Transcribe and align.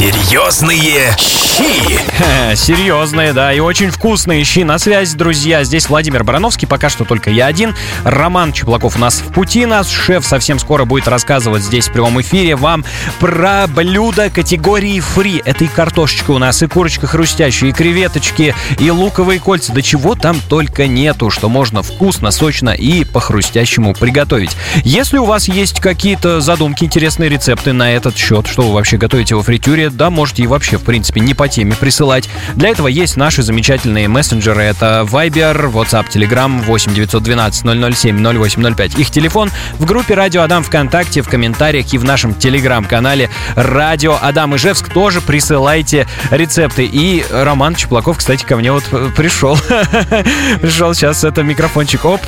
Серьезные 0.00 1.14
щи. 1.18 2.56
Серьезные, 2.56 3.34
да, 3.34 3.52
и 3.52 3.60
очень 3.60 3.90
вкусные 3.90 4.44
щи. 4.44 4.60
На 4.60 4.78
связи, 4.78 5.14
друзья. 5.14 5.62
Здесь 5.62 5.90
Владимир 5.90 6.24
Барановский, 6.24 6.66
пока 6.66 6.88
что 6.88 7.04
только 7.04 7.28
я 7.28 7.44
один. 7.44 7.74
Роман 8.02 8.54
Чеплаков 8.54 8.96
у 8.96 8.98
нас 8.98 9.16
в 9.20 9.30
пути. 9.30 9.66
Наш 9.66 9.88
шеф 9.88 10.24
совсем 10.24 10.58
скоро 10.58 10.86
будет 10.86 11.06
рассказывать 11.06 11.62
здесь 11.62 11.88
в 11.88 11.92
прямом 11.92 12.18
эфире 12.22 12.56
вам 12.56 12.82
про 13.18 13.66
блюда 13.66 14.30
категории 14.30 15.00
фри. 15.00 15.42
Это 15.44 15.64
и 15.64 15.68
картошечка 15.68 16.30
у 16.30 16.38
нас, 16.38 16.62
и 16.62 16.66
курочка 16.66 17.06
хрустящая, 17.06 17.68
и 17.68 17.74
креветочки, 17.74 18.54
и 18.78 18.90
луковые 18.90 19.38
кольца. 19.38 19.74
Да 19.74 19.82
чего 19.82 20.14
там 20.14 20.40
только 20.48 20.86
нету, 20.86 21.28
что 21.28 21.50
можно 21.50 21.82
вкусно, 21.82 22.30
сочно 22.30 22.70
и 22.70 23.04
по-хрустящему 23.04 23.92
приготовить. 23.92 24.56
Если 24.82 25.18
у 25.18 25.26
вас 25.26 25.46
есть 25.46 25.80
какие-то 25.80 26.40
задумки, 26.40 26.84
интересные 26.84 27.28
рецепты 27.28 27.74
на 27.74 27.92
этот 27.92 28.16
счет, 28.16 28.46
что 28.46 28.62
вы 28.62 28.72
вообще 28.72 28.96
готовите 28.96 29.34
во 29.34 29.42
фритюре, 29.42 29.89
да, 29.92 30.10
можете 30.10 30.42
и 30.42 30.46
вообще, 30.46 30.76
в 30.78 30.82
принципе, 30.82 31.20
не 31.20 31.34
по 31.34 31.48
теме 31.48 31.74
присылать. 31.74 32.28
Для 32.54 32.68
этого 32.70 32.88
есть 32.88 33.16
наши 33.16 33.42
замечательные 33.42 34.08
мессенджеры. 34.08 34.62
Это 34.62 35.06
Viber, 35.10 35.72
WhatsApp, 35.72 36.06
Telegram 36.10 36.62
8 36.62 36.94
912 36.94 37.96
007 37.96 38.26
0805. 38.26 38.98
Их 38.98 39.10
телефон 39.10 39.50
в 39.78 39.84
группе 39.84 40.14
Радио 40.14 40.42
Адам 40.42 40.62
ВКонтакте, 40.62 41.22
в 41.22 41.28
комментариях 41.28 41.92
и 41.92 41.98
в 41.98 42.04
нашем 42.04 42.34
Телеграм-канале 42.34 43.30
Радио 43.54 44.18
Адам 44.20 44.56
Ижевск 44.56 44.92
тоже 44.92 45.20
присылайте 45.20 46.06
рецепты. 46.30 46.84
И 46.84 47.24
Роман 47.30 47.74
Чеплаков, 47.74 48.18
кстати, 48.18 48.44
ко 48.44 48.56
мне 48.56 48.72
вот 48.72 48.84
пришел. 49.16 49.56
Пришел 50.60 50.94
сейчас 50.94 51.24
это 51.24 51.42
микрофончик. 51.42 52.04
Оп, 52.04 52.20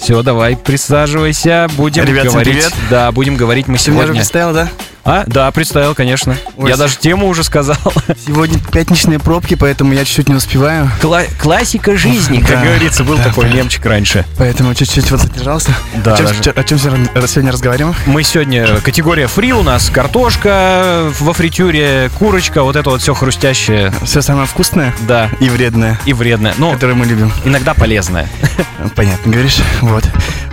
все, 0.00 0.22
давай, 0.22 0.56
присаживайся, 0.56 1.68
будем 1.76 2.04
Ребят, 2.04 2.26
говорить. 2.26 2.54
привет. 2.54 2.72
Да, 2.90 3.12
будем 3.12 3.36
говорить 3.36 3.68
мы 3.68 3.78
Ты 3.78 3.90
меня 3.90 4.00
уже 4.00 4.06
сегодня. 4.06 4.20
представил, 4.20 4.52
да? 4.54 4.68
А, 5.04 5.24
да, 5.26 5.50
представил, 5.50 5.94
конечно. 5.96 6.36
Ой, 6.56 6.70
Я 6.70 6.76
даже 6.76 6.96
тему 6.96 7.26
уже 7.26 7.42
сказал. 7.42 7.76
Сегодня 8.26 8.60
пятничные 8.70 9.18
пробки, 9.18 9.54
поэтому 9.56 9.92
я 9.94 10.04
чуть-чуть 10.04 10.28
не 10.28 10.36
успеваю. 10.36 10.88
Кла- 11.00 11.26
классика 11.40 11.96
жизни, 11.96 12.38
как 12.38 12.60
Да, 12.60 12.64
говорится, 12.64 13.02
был 13.02 13.16
да, 13.16 13.24
такой 13.24 13.52
мемчик 13.52 13.84
раньше. 13.84 14.24
Поэтому 14.38 14.74
чуть-чуть 14.74 15.10
вот 15.10 15.20
задержался. 15.20 15.74
Да, 16.04 16.14
о 16.14 16.16
чем, 16.16 16.26
даже. 16.26 16.50
о 16.50 16.62
чем 16.64 16.78
сегодня 16.78 17.26
сегодня 17.26 17.50
разговариваем? 17.52 17.96
Мы 18.06 18.22
сегодня 18.22 18.80
категория 18.80 19.26
фри 19.26 19.52
у 19.52 19.62
нас 19.62 19.90
картошка 19.90 21.10
во 21.18 21.32
фритюре, 21.32 22.08
курочка, 22.18 22.62
вот 22.62 22.76
это 22.76 22.90
вот 22.90 23.02
все 23.02 23.12
хрустящее, 23.14 23.92
Все 24.04 24.22
самое 24.22 24.46
вкусное 24.46 24.94
да, 25.00 25.28
и 25.40 25.48
вредное, 25.48 25.98
и 26.04 26.12
вредное. 26.12 26.54
Ну, 26.58 26.72
которое 26.74 26.94
мы 26.94 27.06
любим. 27.06 27.32
иногда 27.44 27.74
полезное. 27.74 28.28
Понятно, 28.94 29.32
говоришь? 29.32 29.58
Вот. 29.80 30.04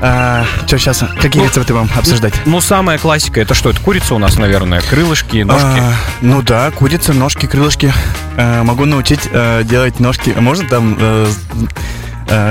А, 0.01 0.45
что 0.65 0.77
сейчас? 0.79 1.03
Какие 1.21 1.41
Ну, 1.43 1.49
рецепты 1.49 1.73
вам 1.73 1.89
обсуждать? 1.95 2.33
Ну, 2.45 2.61
самая 2.61 2.97
классика, 2.97 3.41
это 3.41 3.53
что, 3.53 3.69
это 3.69 3.79
курица 3.81 4.15
у 4.15 4.17
нас, 4.17 4.37
наверное, 4.39 4.81
крылышки, 4.81 5.43
ножки. 5.43 5.63
А, 5.79 5.93
ну 6.21 6.41
да, 6.41 6.71
курица, 6.71 7.13
ножки, 7.13 7.45
крылышки. 7.45 7.93
А, 8.37 8.63
могу 8.63 8.85
научить 8.85 9.21
э, 9.31 9.63
делать 9.63 9.99
ножки. 9.99 10.33
А 10.35 10.41
можно 10.41 10.67
там 10.67 10.97
э, 10.99 11.27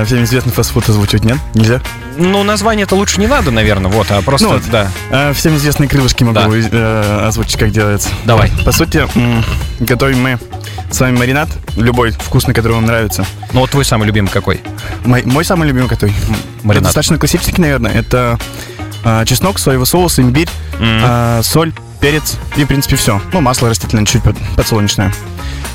всем 0.05 0.23
известный 0.23 0.51
фастфуд 0.53 0.87
озвучивать, 0.89 1.23
нет? 1.25 1.37
Нельзя? 1.53 1.81
Ну, 2.17 2.43
название-то 2.43 2.95
лучше 2.95 3.19
не 3.19 3.27
надо, 3.27 3.49
наверное, 3.51 3.89
вот, 3.89 4.11
а 4.11 4.21
просто, 4.21 4.47
Ну 4.47 4.53
вот. 4.55 4.63
да, 4.69 4.91
А, 5.09 5.33
всем 5.33 5.55
известные 5.55 5.87
крылышки 5.87 6.23
могу 6.23 6.39
Да. 6.39 6.47
э, 6.49 7.25
озвучить, 7.27 7.57
как 7.57 7.71
делается. 7.71 8.09
давай. 8.25 8.51
По 8.65 8.71
сути, 8.73 9.07
готовим 9.79 10.21
мы 10.21 10.39
с 10.91 10.99
вами 10.99 11.17
маринад, 11.17 11.49
любой 11.77 12.11
вкусный, 12.11 12.53
который 12.53 12.73
вам 12.73 12.85
нравится. 12.85 13.25
Ну, 13.53 13.61
вот 13.61 13.69
твой 13.71 13.85
самый 13.85 14.05
любимый 14.05 14.27
какой? 14.29 14.59
Мой, 15.05 15.23
мой 15.23 15.45
самый 15.45 15.67
любимый 15.67 15.87
какой? 15.87 16.11
Маринад. 16.63 16.85
Достаточно 16.85 17.17
классический, 17.17 17.61
наверное. 17.61 17.91
Это 17.93 18.37
а, 19.11 19.25
чеснок, 19.25 19.57
соевый 19.59 19.87
соус, 19.87 20.19
имбирь, 20.19 20.49
М. 20.79 21.01
а, 21.03 21.41
соль, 21.43 21.73
перец 21.99 22.37
и, 22.55 22.63
в 22.63 22.67
принципе, 22.67 22.95
все. 22.95 23.19
Ну, 23.33 23.41
масло 23.41 23.69
растительное, 23.69 24.05
чуть 24.05 24.21
под- 24.23 24.37
подсолнечное. 24.55 25.11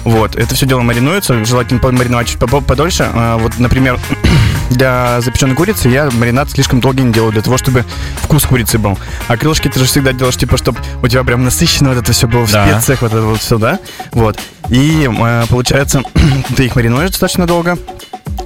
Вот, 0.04 0.36
это 0.36 0.54
все 0.54 0.66
дело 0.66 0.80
маринуется, 0.82 1.44
желательно 1.44 1.80
помариновать 1.80 2.28
чуть 2.28 2.38
подольше. 2.38 3.08
А, 3.12 3.36
вот, 3.38 3.58
например, 3.58 3.98
для 4.70 5.20
запеченной 5.20 5.54
курицы 5.54 5.88
я 5.88 6.10
маринад 6.12 6.50
слишком 6.50 6.80
долгий 6.80 7.02
не 7.02 7.12
делаю, 7.12 7.32
для 7.32 7.42
того, 7.42 7.56
чтобы 7.58 7.84
вкус 8.22 8.44
курицы 8.44 8.78
был. 8.78 8.98
А 9.28 9.36
крылышки 9.36 9.68
ты 9.68 9.78
же 9.80 9.86
всегда 9.86 10.12
делаешь, 10.12 10.36
типа, 10.36 10.56
чтобы 10.56 10.78
у 11.02 11.08
тебя 11.08 11.24
прям 11.24 11.44
насыщенно 11.44 11.90
вот 11.90 11.98
это 11.98 12.12
все 12.12 12.26
было 12.28 12.46
в 12.46 12.52
Да. 12.52 12.66
специях, 12.70 13.02
вот 13.02 13.12
это 13.12 13.22
вот 13.22 13.40
все, 13.40 13.58
да? 13.58 13.78
Вот. 14.12 14.38
И 14.68 15.10
а, 15.18 15.46
получается, 15.46 16.02
ты 16.56 16.66
их 16.66 16.76
маринуешь 16.76 17.10
достаточно 17.10 17.46
долго. 17.46 17.76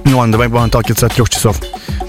Ну 0.05 0.17
ладно, 0.17 0.31
давай 0.33 0.47
будем 0.47 0.63
отталкиваться 0.65 1.05
от 1.05 1.13
трех 1.13 1.29
часов. 1.29 1.57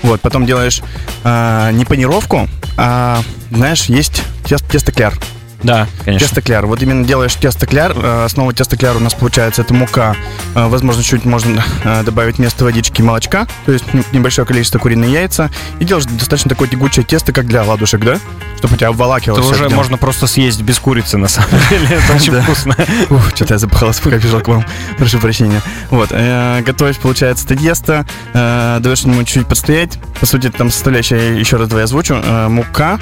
Вот, 0.03 0.21
потом 0.21 0.47
делаешь 0.47 0.81
а, 1.25 1.71
не 1.73 1.85
панировку, 1.85 2.49
а, 2.83 3.23
знаешь, 3.51 3.85
есть 3.87 4.23
тесто 4.71 4.91
кляр. 4.91 5.15
Да, 5.63 5.87
конечно. 6.05 6.27
Тесто 6.27 6.43
кляр. 6.43 6.67
Вот 6.67 6.83
именно 6.83 7.05
делаешь 7.05 7.35
тесто 7.35 7.67
кляр. 7.67 7.93
э, 7.95 8.25
Основа 8.25 8.53
теста 8.53 8.77
кляр 8.77 8.97
у 8.97 9.01
нас 9.01 9.15
получается 9.15 9.63
это 9.63 9.75
мука. 9.75 10.17
э, 10.55 10.67
Возможно, 10.69 11.03
чуть 11.03 11.25
можно 11.25 11.63
э, 11.85 12.03
добавить 12.03 12.39
вместо 12.39 12.65
водички 12.65 13.03
молочка. 13.03 13.47
То 13.67 13.73
есть 13.73 13.85
небольшое 14.13 14.47
количество 14.47 14.79
куриные 14.79 15.13
яйца. 15.13 15.51
И 15.79 15.85
делаешь 15.85 16.07
достаточно 16.07 16.49
такое 16.49 16.69
тягучее 16.69 17.05
тесто, 17.05 17.33
как 17.33 17.47
для 17.47 17.63
ладушек, 17.63 18.01
да? 18.03 18.19
Чтобы 18.59 18.75
у 18.75 18.77
тебя 18.77 18.89
обволакивало 18.89 19.39
Это 19.39 19.49
уже 19.49 19.65
дело. 19.69 19.75
можно 19.77 19.97
просто 19.97 20.27
съесть 20.27 20.61
без 20.63 20.79
курицы, 20.79 21.17
на 21.19 21.29
самом 21.29 21.51
деле. 21.71 21.87
Это 21.89 22.13
очень 22.15 22.41
вкусно. 22.41 22.77
Ух, 23.11 23.29
что-то 23.35 23.55
я 23.55 23.59
запахался, 23.59 24.03
пока 24.03 24.17
бежал 24.17 24.41
к 24.41 24.49
вам. 24.49 24.65
Прошу 24.99 25.19
прощения. 25.19 25.61
Вот, 25.91 26.09
э, 26.13 26.63
готовишь, 26.65 26.97
получается, 26.99 27.45
это 27.47 27.57
тесто, 27.57 28.07
э, 28.35 28.79
даешь 28.81 29.01
ему 29.01 29.23
чуть 29.25 29.47
подстоять. 29.47 29.99
По 30.21 30.27
сути, 30.27 30.51
там 30.51 30.71
составляющая, 30.71 31.39
еще 31.39 31.57
раз 31.57 31.69
давай 31.69 31.85
озвучу, 31.85 32.15
э, 32.23 32.49
мука, 32.49 32.99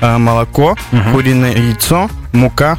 э, 0.00 0.16
молоко, 0.18 0.76
куриное 1.12 1.52
яйцо, 1.56 1.99
мука, 2.32 2.78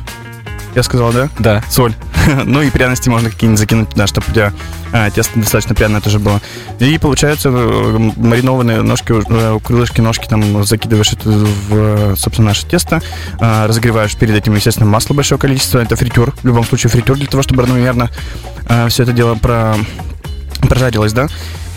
я 0.75 0.83
сказал, 0.83 1.11
да? 1.11 1.29
Да. 1.39 1.63
Соль. 1.69 1.93
ну 2.45 2.61
и 2.61 2.69
пряности 2.69 3.09
можно 3.09 3.29
какие-нибудь 3.29 3.59
закинуть 3.59 3.89
туда, 3.89 4.07
чтобы 4.07 4.27
у 4.29 4.31
тебя 4.31 4.53
э, 4.93 5.09
тесто 5.13 5.39
достаточно 5.39 5.75
пряное 5.75 6.01
тоже 6.01 6.19
было. 6.19 6.41
И 6.79 6.97
получается 6.97 7.49
э, 7.49 8.11
маринованные 8.15 8.81
ножки, 8.81 9.13
э, 9.13 9.59
крылышки, 9.63 10.01
ножки, 10.01 10.27
там 10.27 10.63
закидываешь 10.63 11.13
это 11.13 11.29
в, 11.29 12.15
собственно, 12.15 12.49
наше 12.49 12.65
тесто, 12.65 13.01
э, 13.39 13.65
разогреваешь 13.65 14.15
перед 14.15 14.35
этим, 14.35 14.55
естественно, 14.55 14.89
масло 14.89 15.13
большое 15.13 15.39
количество, 15.39 15.79
это 15.79 15.95
фритюр, 15.95 16.33
в 16.41 16.45
любом 16.45 16.63
случае 16.63 16.89
фритюр 16.89 17.17
для 17.17 17.27
того, 17.27 17.43
чтобы 17.43 17.63
равномерно 17.63 18.09
все 18.87 19.03
это 19.03 19.11
дело 19.11 19.35
про, 19.35 19.75
прожарилось, 20.69 21.13
да. 21.13 21.27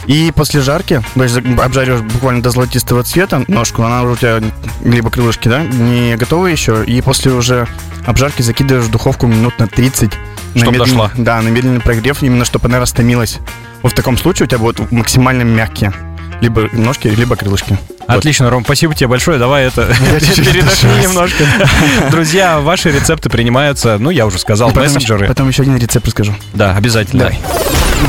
И 0.07 0.31
после 0.35 0.61
жарки, 0.61 1.03
то 1.15 1.23
есть 1.23 1.37
обжариваешь 1.37 2.03
буквально 2.03 2.43
до 2.43 2.51
золотистого 2.51 3.03
цвета 3.05 3.45
ножку, 3.49 3.83
она 3.83 4.03
уже 4.03 4.13
у 4.13 4.17
тебя, 4.17 4.41
либо 4.85 5.11
крылышки, 5.11 5.49
да, 5.49 5.63
не 5.63 6.17
готовы 6.17 6.51
еще, 6.51 6.85
и 6.85 7.01
после 7.01 7.33
уже 7.33 7.67
обжарки 8.05 8.43
закидываешь 8.43 8.85
в 8.87 8.91
духовку 8.91 9.27
минут 9.27 9.59
на 9.59 9.67
30. 9.67 10.11
на 10.55 10.61
Чтоб 10.61 10.75
медленный- 10.75 10.79
дошла. 10.79 11.11
Да, 11.17 11.41
на 11.41 11.49
медленный 11.49 11.81
прогрев, 11.81 12.23
именно 12.23 12.45
чтобы 12.45 12.69
она 12.69 12.81
растомилась. 12.81 13.39
Вот 13.83 13.93
в 13.93 13.95
таком 13.95 14.17
случае 14.19 14.45
у 14.45 14.47
тебя 14.49 14.59
будут 14.59 14.93
максимально 14.93 15.43
мягкие. 15.43 15.93
Либо 16.41 16.69
ножки, 16.73 17.09
либо 17.09 17.37
крылышки. 17.37 17.79
Вот. 18.07 18.19
Отлично, 18.19 18.51
Ром, 18.51 18.65
спасибо 18.65 18.95
тебе 18.95 19.07
большое. 19.09 19.39
Давай 19.39 19.65
это 19.67 19.87
передохни 20.11 21.03
немножко. 21.03 21.45
Друзья, 22.11 22.61
ваши 22.61 22.91
рецепты 22.91 23.31
принимаются, 23.31 23.97
ну, 23.99 24.11
я 24.11 24.27
уже 24.27 24.39
сказал, 24.39 24.71
мессенджеры. 24.73 25.27
потом 25.27 25.49
еще 25.49 25.63
один 25.63 25.77
рецепт 25.79 26.07
расскажу. 26.07 26.35
Да, 26.53 26.77
обязательно. 26.77 27.33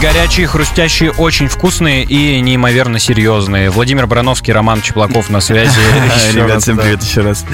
Горячие, 0.02 0.46
хрустящие, 0.46 1.12
очень 1.12 1.48
вкусные 1.48 2.04
и 2.04 2.40
неимоверно 2.42 3.00
серьезные. 3.00 3.70
Владимир 3.70 4.08
Барановский, 4.08 4.52
Роман 4.54 4.82
Чеплаков 4.82 5.30
на 5.30 5.40
связи. 5.40 5.80
Ребят, 6.34 6.62
всем 6.62 6.78
привет 6.78 7.02
еще 7.02 7.22
раз. 7.22 7.46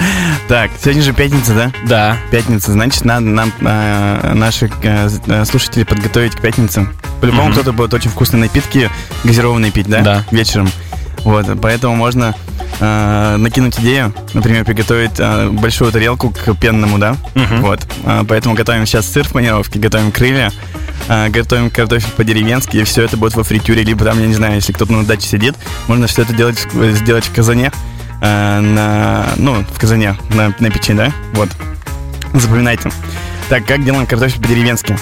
Так, 0.47 0.71
сегодня 0.81 1.03
же 1.03 1.13
пятница, 1.13 1.53
да? 1.53 1.71
Да, 1.87 2.17
Пятница, 2.31 2.71
значит, 2.71 3.05
надо 3.05 3.27
нам 3.27 3.53
э, 3.61 4.33
наших 4.33 4.71
э, 4.83 5.09
э, 5.27 5.45
слушателей 5.45 5.85
подготовить 5.85 6.35
к 6.35 6.41
пятнице. 6.41 6.87
По-любому 7.21 7.51
кто-то 7.51 7.73
будет 7.73 7.93
очень 7.93 8.09
вкусные 8.09 8.41
напитки 8.41 8.89
газированные 9.23 9.71
пить, 9.71 9.87
да? 9.87 10.01
Да. 10.01 10.25
Вечером. 10.31 10.69
Вот, 11.19 11.45
поэтому 11.61 11.95
можно 11.95 12.33
э, 12.79 13.35
накинуть 13.37 13.79
идею, 13.79 14.13
например, 14.33 14.65
приготовить 14.65 15.19
э, 15.19 15.49
большую 15.49 15.91
тарелку 15.91 16.31
к 16.31 16.55
пенному, 16.55 16.97
да? 16.97 17.15
Вот. 17.35 17.81
Поэтому 18.27 18.55
готовим 18.55 18.85
сейчас 18.87 19.05
сыр 19.05 19.27
в 19.27 19.31
панировке, 19.31 19.79
готовим 19.79 20.11
крылья, 20.11 20.51
а, 21.07 21.29
готовим 21.29 21.69
картофель 21.69 22.09
по-деревенски, 22.15 22.77
и 22.77 22.83
все 22.83 23.03
это 23.03 23.17
будет 23.17 23.35
во 23.35 23.43
фритюре, 23.43 23.83
либо 23.83 24.05
там, 24.05 24.19
я 24.19 24.27
не 24.27 24.33
знаю, 24.33 24.55
если 24.55 24.71
кто-то 24.73 24.91
на 24.93 25.03
даче 25.05 25.27
сидит, 25.27 25.55
можно 25.87 26.07
все 26.07 26.21
это 26.23 26.33
делать, 26.33 26.65
в- 26.73 26.91
сделать 26.93 27.25
в 27.25 27.33
казане, 27.33 27.71
а, 28.21 28.61
на, 28.61 29.29
ну, 29.37 29.63
в 29.63 29.79
казане, 29.79 30.15
на, 30.29 30.53
на 30.59 30.69
печи, 30.69 30.93
да? 30.93 31.11
Вот. 31.33 31.49
Запоминайте. 32.33 32.91
Так, 33.49 33.65
как 33.65 33.83
делаем 33.83 34.05
картофель 34.05 34.41
по-деревенски? 34.41 34.97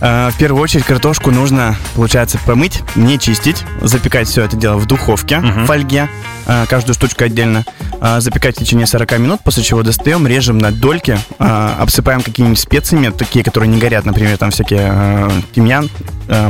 А, 0.00 0.30
В 0.30 0.36
первую 0.38 0.62
очередь 0.62 0.84
картошку 0.84 1.30
нужно, 1.30 1.76
получается, 1.94 2.38
помыть, 2.46 2.82
не 2.96 3.18
чистить, 3.18 3.64
запекать 3.82 4.28
все 4.28 4.42
это 4.44 4.56
дело 4.56 4.76
в 4.78 4.86
духовке, 4.86 5.38
Мгм. 5.38 5.64
в 5.64 5.66
фольге, 5.66 6.08
а, 6.46 6.66
каждую 6.66 6.94
штучку 6.94 7.24
отдельно, 7.24 7.64
а, 8.00 8.20
запекать 8.20 8.56
в 8.56 8.58
течение 8.58 8.86
40 8.86 9.18
минут, 9.18 9.40
после 9.44 9.62
чего 9.62 9.82
достаем, 9.82 10.26
режем 10.26 10.58
на 10.58 10.70
дольки, 10.70 11.18
обсыпаем 11.38 12.22
какими-нибудь 12.22 12.58
специями, 12.58 13.10
такие, 13.10 13.44
которые 13.44 13.68
не 13.68 13.78
горят, 13.78 14.04
например, 14.06 14.36
там 14.38 14.50
всякие 14.50 15.30
тимьян, 15.54 15.84
э, 15.84 15.88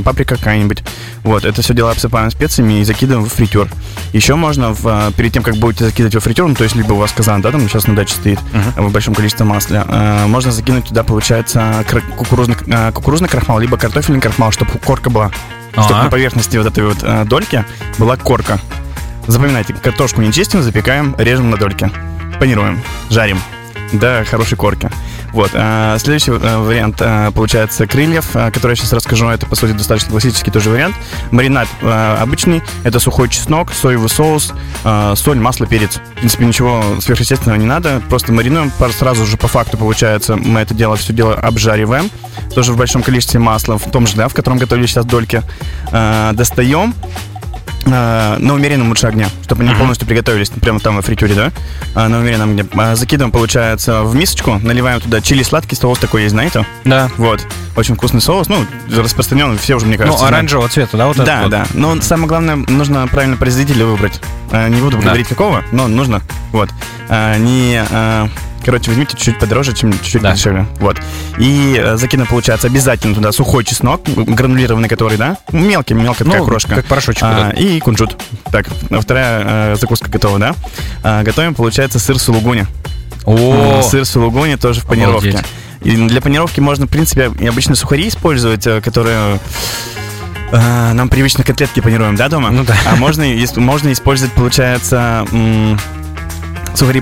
паприка 0.04 0.36
какая-нибудь. 0.36 0.82
Вот, 1.22 1.44
это 1.44 1.62
все 1.62 1.74
дело 1.74 1.90
обсыпаем 1.90 2.30
специями 2.30 2.80
и 2.80 2.84
закидываем 2.84 3.26
в 3.26 3.32
фритюр. 3.32 3.68
Еще 4.12 4.34
можно, 4.34 4.72
в, 4.72 4.86
э, 4.86 5.12
перед 5.16 5.32
тем, 5.32 5.42
как 5.42 5.56
будете 5.56 5.84
закидывать 5.84 6.14
во 6.14 6.20
фритюр, 6.20 6.48
ну, 6.48 6.54
то 6.54 6.64
есть 6.64 6.74
либо 6.76 6.92
у 6.92 6.96
вас 6.96 7.12
казан, 7.12 7.42
да, 7.42 7.50
там 7.50 7.68
сейчас 7.68 7.86
на 7.86 7.94
даче 7.94 8.14
стоит, 8.14 8.38
uh-huh. 8.52 8.88
в 8.88 8.92
большом 8.92 9.14
количестве 9.14 9.44
масла, 9.44 9.84
э, 9.86 10.26
можно 10.26 10.50
закинуть 10.50 10.86
туда, 10.86 11.04
получается, 11.04 11.84
кукурузный, 12.16 12.56
э, 12.66 12.92
кукурузный 12.92 13.28
крахмал, 13.28 13.58
либо 13.60 13.76
картофельный 13.76 14.20
крахмал, 14.20 14.50
чтобы 14.50 14.72
корка 14.84 15.10
была. 15.10 15.26
Uh-huh. 15.26 15.82
Чтобы 15.84 16.02
на 16.04 16.10
поверхности 16.10 16.56
вот 16.56 16.66
этой 16.66 16.84
вот 16.84 16.98
э, 17.02 17.24
дольки 17.24 17.64
была 17.98 18.16
корка. 18.16 18.58
Запоминайте, 19.26 19.74
картошку 19.74 20.20
не 20.22 20.32
чистим, 20.32 20.62
запекаем, 20.62 21.14
режем 21.18 21.50
на 21.50 21.56
дольки. 21.56 21.90
Панируем, 22.40 22.82
жарим 23.10 23.38
до 23.92 24.24
хорошей 24.28 24.56
корки. 24.56 24.90
Вот. 25.32 25.50
А, 25.54 25.96
следующий 25.98 26.32
а, 26.32 26.62
вариант 26.62 26.96
а, 27.00 27.30
получается 27.30 27.86
крыльев, 27.86 28.24
а, 28.34 28.50
который 28.50 28.72
я 28.72 28.76
сейчас 28.76 28.92
расскажу. 28.92 29.28
Это, 29.28 29.46
по 29.46 29.54
сути, 29.54 29.72
достаточно 29.72 30.10
классический 30.10 30.50
тоже 30.50 30.70
вариант. 30.70 30.96
Маринад 31.30 31.68
обычный. 31.82 32.62
Это 32.84 32.98
сухой 32.98 33.28
чеснок, 33.28 33.72
соевый 33.72 34.08
соус, 34.08 34.52
соль, 35.14 35.38
масло, 35.38 35.66
перец. 35.66 35.96
В 35.96 36.14
принципе, 36.16 36.44
ничего 36.44 36.82
сверхъестественного 37.00 37.58
не 37.58 37.66
надо. 37.66 38.02
Просто 38.08 38.32
маринуем. 38.32 38.72
Сразу 38.98 39.24
же 39.26 39.36
по 39.36 39.48
факту 39.48 39.76
получается 39.76 40.36
мы 40.36 40.60
это 40.60 40.74
дело, 40.74 40.96
все 40.96 41.12
дело 41.12 41.34
обжариваем. 41.34 42.10
Тоже 42.54 42.72
в 42.72 42.76
большом 42.76 43.02
количестве 43.02 43.38
масла, 43.40 43.78
в 43.78 43.90
том 43.90 44.06
же, 44.06 44.16
да, 44.16 44.28
в 44.28 44.34
котором 44.34 44.58
готовили 44.58 44.86
сейчас 44.86 45.04
дольки. 45.04 45.42
Достаем 45.92 46.94
а, 47.86 48.38
на 48.38 48.54
умеренном 48.54 48.88
лучше 48.88 49.06
огне, 49.06 49.28
чтобы 49.44 49.62
они 49.62 49.72
uh-huh. 49.72 49.78
полностью 49.78 50.06
приготовились 50.06 50.50
прямо 50.50 50.80
там 50.80 50.96
во 50.96 51.02
фритюре, 51.02 51.34
да, 51.34 51.52
а, 51.94 52.08
на 52.08 52.18
умеренном 52.18 52.50
огне. 52.50 52.66
А, 52.74 52.94
закидываем, 52.94 53.32
получается, 53.32 54.02
в 54.02 54.14
мисочку, 54.14 54.58
наливаем 54.62 55.00
туда 55.00 55.20
чили 55.20 55.42
сладкий 55.42 55.76
соус 55.76 55.98
такой 55.98 56.22
есть, 56.22 56.32
знаете? 56.32 56.66
Да. 56.84 57.10
Вот. 57.16 57.46
Очень 57.76 57.94
вкусный 57.94 58.20
соус, 58.20 58.48
ну, 58.48 58.64
распространенный, 58.94 59.58
все 59.58 59.76
уже, 59.76 59.86
мне 59.86 59.96
кажется. 59.96 60.22
Ну, 60.22 60.28
оранжевого 60.28 60.68
цвета, 60.68 60.96
да, 60.96 61.06
вот 61.06 61.16
Да, 61.16 61.42
вот. 61.42 61.50
да. 61.50 61.66
Но 61.74 62.00
самое 62.00 62.28
главное, 62.28 62.56
нужно 62.56 63.06
правильно 63.08 63.36
производителя 63.36 63.86
выбрать. 63.86 64.20
Не 64.52 64.80
буду 64.80 64.98
говорить 64.98 65.28
да. 65.28 65.34
какого, 65.34 65.64
но 65.72 65.88
нужно. 65.88 66.22
Вот. 66.52 66.70
Не 67.08 67.84
Короче, 68.64 68.90
возьмите 68.90 69.16
чуть-чуть 69.16 69.38
подороже, 69.38 69.72
чем 69.72 69.92
чуть-чуть 69.92 70.22
да. 70.22 70.32
дешевле. 70.32 70.66
Вот. 70.80 70.98
И 71.38 71.76
э, 71.78 71.96
закину, 71.96 72.26
получается, 72.26 72.66
обязательно 72.66 73.14
туда 73.14 73.32
сухой 73.32 73.64
чеснок, 73.64 74.02
гранулированный 74.04 74.88
который, 74.88 75.16
да? 75.16 75.38
Мелкий, 75.50 75.94
мелкая 75.94 76.26
ну, 76.26 76.32
такая 76.32 76.46
крошка. 76.46 76.74
как 76.76 76.84
порошочек. 76.84 77.22
А, 77.22 77.50
и 77.50 77.80
кунжут. 77.80 78.18
Так, 78.52 78.66
вторая 79.00 79.72
э, 79.72 79.76
закуска 79.76 80.10
готова, 80.10 80.38
да? 80.38 80.54
А, 81.02 81.22
готовим, 81.22 81.54
получается, 81.54 81.98
сыр 81.98 82.18
сулугуни. 82.18 82.66
О, 83.24 83.82
сыр 83.82 84.04
сулугуни 84.04 84.56
тоже 84.56 84.80
в 84.80 84.86
панировке. 84.86 85.42
И 85.82 85.96
для 85.96 86.20
панировки 86.20 86.60
можно, 86.60 86.86
в 86.86 86.90
принципе, 86.90 87.26
обычно 87.26 87.74
сухари 87.74 88.08
использовать, 88.08 88.66
э, 88.66 88.82
которые 88.82 89.40
э, 90.52 90.92
нам 90.92 91.08
привычно 91.08 91.44
котлетки 91.44 91.80
панируем, 91.80 92.16
да, 92.16 92.28
дома? 92.28 92.50
Ну 92.50 92.64
да. 92.64 92.74
А 92.90 92.96
можно, 92.96 93.24
можно 93.56 93.92
использовать, 93.92 94.32
получается, 94.34 95.26
м- 95.32 95.78
сухари 96.74 97.00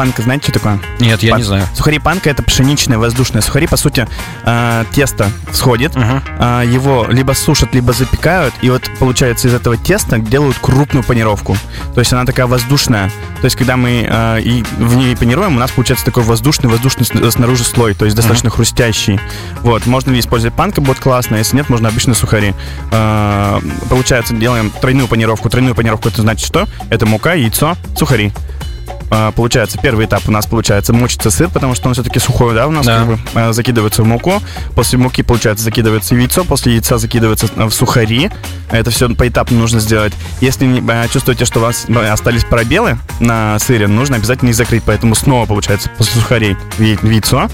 панка 0.00 0.22
знаете, 0.22 0.44
что 0.44 0.52
такое? 0.52 0.80
Нет, 0.98 1.22
я 1.22 1.32
Пан... 1.32 1.40
не 1.40 1.44
знаю. 1.44 1.66
Сухари 1.74 1.98
панка 1.98 2.30
это 2.30 2.42
пшеничные 2.42 2.96
воздушные 2.96 3.42
сухари. 3.42 3.66
По 3.66 3.76
сути, 3.76 4.08
э, 4.46 4.84
тесто 4.94 5.30
сходит, 5.52 5.94
uh-huh. 5.94 6.62
э, 6.64 6.72
его 6.72 7.04
либо 7.06 7.32
сушат, 7.32 7.74
либо 7.74 7.92
запекают, 7.92 8.54
и 8.62 8.70
вот 8.70 8.90
получается 8.98 9.48
из 9.48 9.52
этого 9.52 9.76
теста 9.76 10.18
делают 10.18 10.56
крупную 10.58 11.04
панировку. 11.04 11.54
То 11.92 12.00
есть 12.00 12.14
она 12.14 12.24
такая 12.24 12.46
воздушная. 12.46 13.10
То 13.42 13.44
есть 13.44 13.56
когда 13.56 13.76
мы 13.76 14.06
э, 14.08 14.40
и 14.40 14.62
в 14.78 14.96
ней 14.96 15.14
панируем, 15.18 15.56
у 15.56 15.60
нас 15.60 15.70
получается 15.70 16.06
такой 16.06 16.22
воздушный, 16.22 16.70
воздушный 16.70 17.04
снаружи 17.30 17.64
слой, 17.64 17.92
то 17.92 18.06
есть 18.06 18.16
достаточно 18.16 18.48
uh-huh. 18.48 18.54
хрустящий. 18.54 19.20
Вот, 19.60 19.84
можно 19.84 20.12
ли 20.12 20.20
использовать 20.20 20.56
панка, 20.56 20.80
будет 20.80 20.98
классно, 20.98 21.36
если 21.36 21.56
нет, 21.56 21.68
можно 21.68 21.90
обычные 21.90 22.14
сухари. 22.14 22.54
Э, 22.90 23.60
получается, 23.90 24.34
делаем 24.34 24.70
тройную 24.70 25.08
панировку. 25.08 25.50
Тройную 25.50 25.74
панировку 25.74 26.08
это 26.08 26.22
значит 26.22 26.46
что? 26.46 26.66
Это 26.88 27.04
мука, 27.04 27.34
яйцо, 27.34 27.76
сухари. 27.98 28.32
А, 29.10 29.32
получается, 29.32 29.78
первый 29.82 30.06
этап 30.06 30.22
у 30.28 30.30
нас 30.30 30.46
получается 30.46 30.92
мучится 30.92 31.30
сыр, 31.30 31.48
потому 31.50 31.74
что 31.74 31.88
он 31.88 31.94
все-таки 31.94 32.20
сухой, 32.20 32.54
да, 32.54 32.68
у 32.68 32.70
нас 32.70 32.86
да. 32.86 32.98
как 32.98 33.06
бы 33.08 33.18
а, 33.34 33.52
закидывается 33.52 34.02
в 34.02 34.06
муку. 34.06 34.40
После 34.74 34.98
муки, 34.98 35.22
получается, 35.22 35.64
закидывается 35.64 36.14
яйцо, 36.14 36.44
после 36.44 36.74
яйца 36.74 36.96
закидывается 36.98 37.48
в 37.56 37.70
сухари. 37.70 38.30
Это 38.70 38.90
все 38.90 39.12
поэтапно 39.12 39.58
нужно 39.58 39.80
сделать. 39.80 40.12
Если 40.40 40.82
а, 40.88 41.08
чувствуете, 41.08 41.44
что 41.44 41.58
у 41.58 41.62
вас 41.62 41.86
остались 42.10 42.44
пробелы 42.44 42.98
на 43.18 43.58
сыре, 43.58 43.88
нужно 43.88 44.16
обязательно 44.16 44.50
их 44.50 44.54
закрыть. 44.54 44.84
Поэтому 44.86 45.16
снова, 45.16 45.46
получается, 45.46 45.90
после 45.98 46.20
сухарей 46.20 46.56
яйцо, 46.78 47.48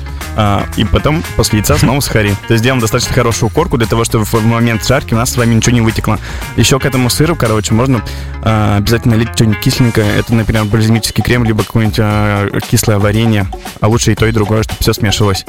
и 0.76 0.84
потом 0.84 1.22
после 1.36 1.60
яйца 1.60 1.78
снова 1.78 2.00
сухари. 2.00 2.34
То 2.46 2.52
есть 2.52 2.62
делаем 2.62 2.80
достаточно 2.80 3.14
хорошую 3.14 3.48
корку 3.48 3.78
для 3.78 3.86
того, 3.86 4.04
чтобы 4.04 4.26
в 4.26 4.34
момент 4.44 4.86
жарки 4.86 5.14
у 5.14 5.16
нас 5.16 5.32
с 5.32 5.36
вами 5.36 5.54
ничего 5.54 5.74
не 5.74 5.80
вытекло. 5.80 6.18
Еще 6.56 6.78
к 6.78 6.84
этому 6.84 7.08
сыру, 7.08 7.34
короче, 7.34 7.72
можно 7.72 8.02
обязательно 8.42 9.14
лить 9.14 9.30
что-нибудь 9.34 9.60
кисленькое. 9.60 10.16
Это, 10.18 10.34
например, 10.34 10.64
бальзамический 10.64 11.24
крем, 11.26 11.42
либо 11.42 11.64
какое-нибудь 11.64 11.98
э, 11.98 12.60
кислое 12.70 13.00
варенье, 13.00 13.48
а 13.80 13.88
лучше 13.88 14.12
и 14.12 14.14
то, 14.14 14.26
и 14.26 14.32
другое, 14.32 14.62
чтобы 14.62 14.78
все 14.80 14.92
смешивалось. 14.92 15.44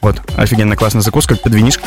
Вот, 0.00 0.20
офигенно 0.36 0.74
классная 0.74 1.02
закуска, 1.02 1.36
под 1.36 1.54
винишко. 1.54 1.84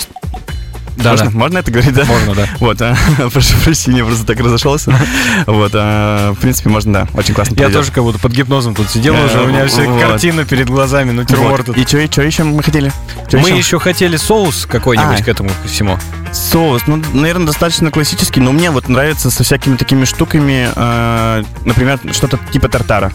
Да, 0.98 1.12
можно, 1.12 1.32
да. 1.32 1.38
можно 1.38 1.58
это 1.60 1.72
говорить, 1.72 1.94
да? 1.94 2.06
Можно, 2.06 2.36
да. 2.36 2.50
Вот, 2.60 2.82
а, 2.82 2.96
прошу 3.34 3.56
прощения, 3.64 4.04
просто 4.04 4.26
так 4.26 4.40
разошелся. 4.40 4.94
Вот, 5.48 5.72
а, 5.74 6.34
в 6.34 6.38
принципе, 6.38 6.70
можно, 6.70 6.94
да, 6.94 7.08
очень 7.14 7.34
классно. 7.34 7.56
Я 7.60 7.70
тоже 7.70 7.92
как 7.92 8.04
будто 8.04 8.20
под 8.20 8.32
гипнозом 8.32 8.76
тут 8.76 8.90
сидел 8.90 9.14
уже, 9.14 9.42
у 9.42 9.48
меня 9.48 9.66
все 9.68 9.86
картина 10.00 10.46
перед 10.46 10.68
глазами, 10.68 11.12
ну 11.12 11.24
термор 11.24 11.64
тут. 11.64 11.78
И 11.78 11.86
что, 11.86 12.22
еще 12.22 12.44
мы 12.44 12.64
хотели? 12.64 12.92
Мы 13.32 13.50
еще 13.50 13.80
хотели 13.80 14.18
соус 14.18 14.66
какой-нибудь 14.66 15.22
а. 15.22 15.24
к 15.24 15.28
этому 15.28 15.50
всему. 15.66 15.98
Соус, 16.32 16.84
ну, 16.88 17.02
наверное, 17.14 17.48
достаточно 17.48 17.92
классический, 17.92 18.40
но 18.40 18.52
мне 18.52 18.72
вот 18.72 18.90
нравится 18.90 19.30
со 19.30 19.44
всякими 19.44 19.76
такими 19.76 20.06
штуками, 20.06 20.68
например, 21.66 22.00
что-то 22.12 22.40
типа 22.52 22.70
тартара. 22.70 23.12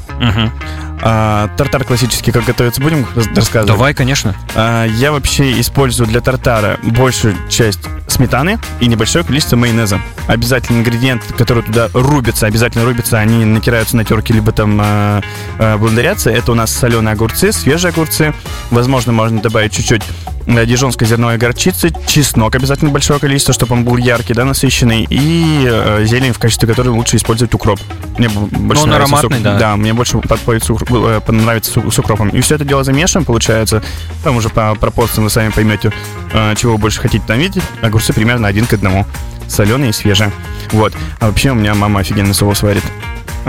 А, 1.03 1.49
тартар 1.57 1.85
классический, 1.85 2.33
как 2.33 2.45
готовится, 2.45 2.81
будем 2.81 3.07
рассказывать? 3.35 3.67
Давай, 3.67 3.95
конечно. 3.95 4.35
А, 4.55 4.85
я 4.85 5.13
вообще 5.13 5.61
использую 5.61 6.09
для 6.09 6.21
тартара 6.21 6.79
большую 6.83 7.37
часть 7.49 7.81
сметаны 8.09 8.59
и 8.81 8.87
небольшое 8.87 9.25
количество 9.25 9.57
майонеза. 9.57 10.01
Обязательно 10.27 10.79
ингредиент, 10.79 11.23
который 11.37 11.63
туда 11.63 11.89
рубится, 11.93 12.47
обязательно 12.47 12.85
рубится, 12.85 13.19
они 13.19 13.45
натираются 13.45 13.97
на 13.97 14.05
терке, 14.05 14.35
либо 14.35 14.53
там 14.53 14.81
э, 14.81 15.21
э, 15.59 15.77
блендерятся. 15.77 16.31
Это 16.31 16.53
у 16.53 16.55
нас 16.55 16.73
соленые 16.73 17.13
огурцы, 17.13 17.53
свежие 17.53 17.91
огурцы. 17.91 18.35
Возможно, 18.71 19.13
можно 19.13 19.41
добавить 19.41 19.73
чуть-чуть 19.73 20.03
дижонской 20.49 21.07
зерновой 21.07 21.37
горчицы, 21.37 21.91
чеснок 22.07 22.55
обязательно 22.55 22.91
большое 22.91 23.21
количество, 23.21 23.53
чтобы 23.53 23.75
он 23.75 23.85
был 23.85 23.97
яркий, 23.97 24.35
да, 24.35 24.45
насыщенный, 24.45 25.07
и 25.09 25.67
э, 25.69 26.05
зелень, 26.05 26.33
в 26.33 26.39
качестве 26.39 26.69
которой 26.69 26.89
лучше 26.89 27.17
использовать 27.17 27.53
укроп. 27.55 27.79
Мне 28.17 28.29
больше 28.29 28.87
ну, 28.87 28.93
нравится 28.93 29.17
ароматный, 29.17 29.41
да. 29.41 29.59
Да, 29.59 29.77
мне 29.77 29.93
больше 29.93 30.19
подходит 30.19 30.65
с, 30.65 30.71
э, 30.71 31.21
нравится 31.33 31.73
с, 31.73 31.95
с 31.95 31.99
укропом. 31.99 32.31
И 32.31 32.41
все 32.41 32.55
это 32.55 32.65
дело 32.65 32.83
замешиваем, 32.83 33.27
получается, 33.27 33.83
там 34.25 34.37
уже 34.37 34.49
по 34.49 34.75
пропорциям 34.75 35.25
вы 35.25 35.31
сами 35.31 35.51
поймете, 35.51 35.93
э, 36.33 36.55
чего 36.57 36.73
вы 36.73 36.79
больше 36.79 37.01
хотите 37.01 37.25
там 37.27 37.39
видеть. 37.39 37.63
Огурцы 37.83 38.13
примерно 38.13 38.49
один 38.49 38.67
к 38.67 38.73
одному. 38.73 39.07
Соленые 39.49 39.91
и 39.91 39.93
свежие. 39.93 40.31
Вот. 40.73 40.95
А 41.21 41.27
вообще 41.27 41.51
у 41.51 41.55
меня 41.55 41.75
мама 41.75 42.01
офигенный 42.01 42.35
соус 42.35 42.63
варит. 42.63 42.85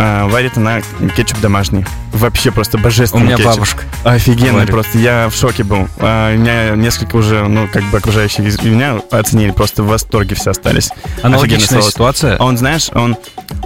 А, 0.01 0.27
варит 0.27 0.55
она 0.55 0.79
кетчуп 1.13 1.41
домашний. 1.41 1.85
Вообще 2.13 2.51
просто 2.51 2.77
божественный 2.77 3.23
У 3.23 3.25
меня 3.25 3.35
кетчуп. 3.35 3.51
бабушка. 3.51 3.83
Офигенный 4.05 4.53
варит. 4.53 4.71
просто. 4.71 4.97
Я 4.97 5.27
в 5.29 5.35
шоке 5.35 5.65
был. 5.65 5.89
А, 5.99 6.33
у 6.33 6.37
меня 6.37 6.69
несколько 6.69 7.17
уже, 7.17 7.45
ну, 7.49 7.67
как 7.67 7.83
бы 7.83 7.97
окружающие 7.97 8.45
меня 8.71 9.01
оценили, 9.11 9.51
просто 9.51 9.83
в 9.83 9.87
восторге 9.87 10.35
все 10.35 10.51
остались. 10.51 10.89
Аналогичная 11.21 11.81
ситуация. 11.81 12.37
Он, 12.37 12.57
знаешь, 12.57 12.89
он 12.93 13.17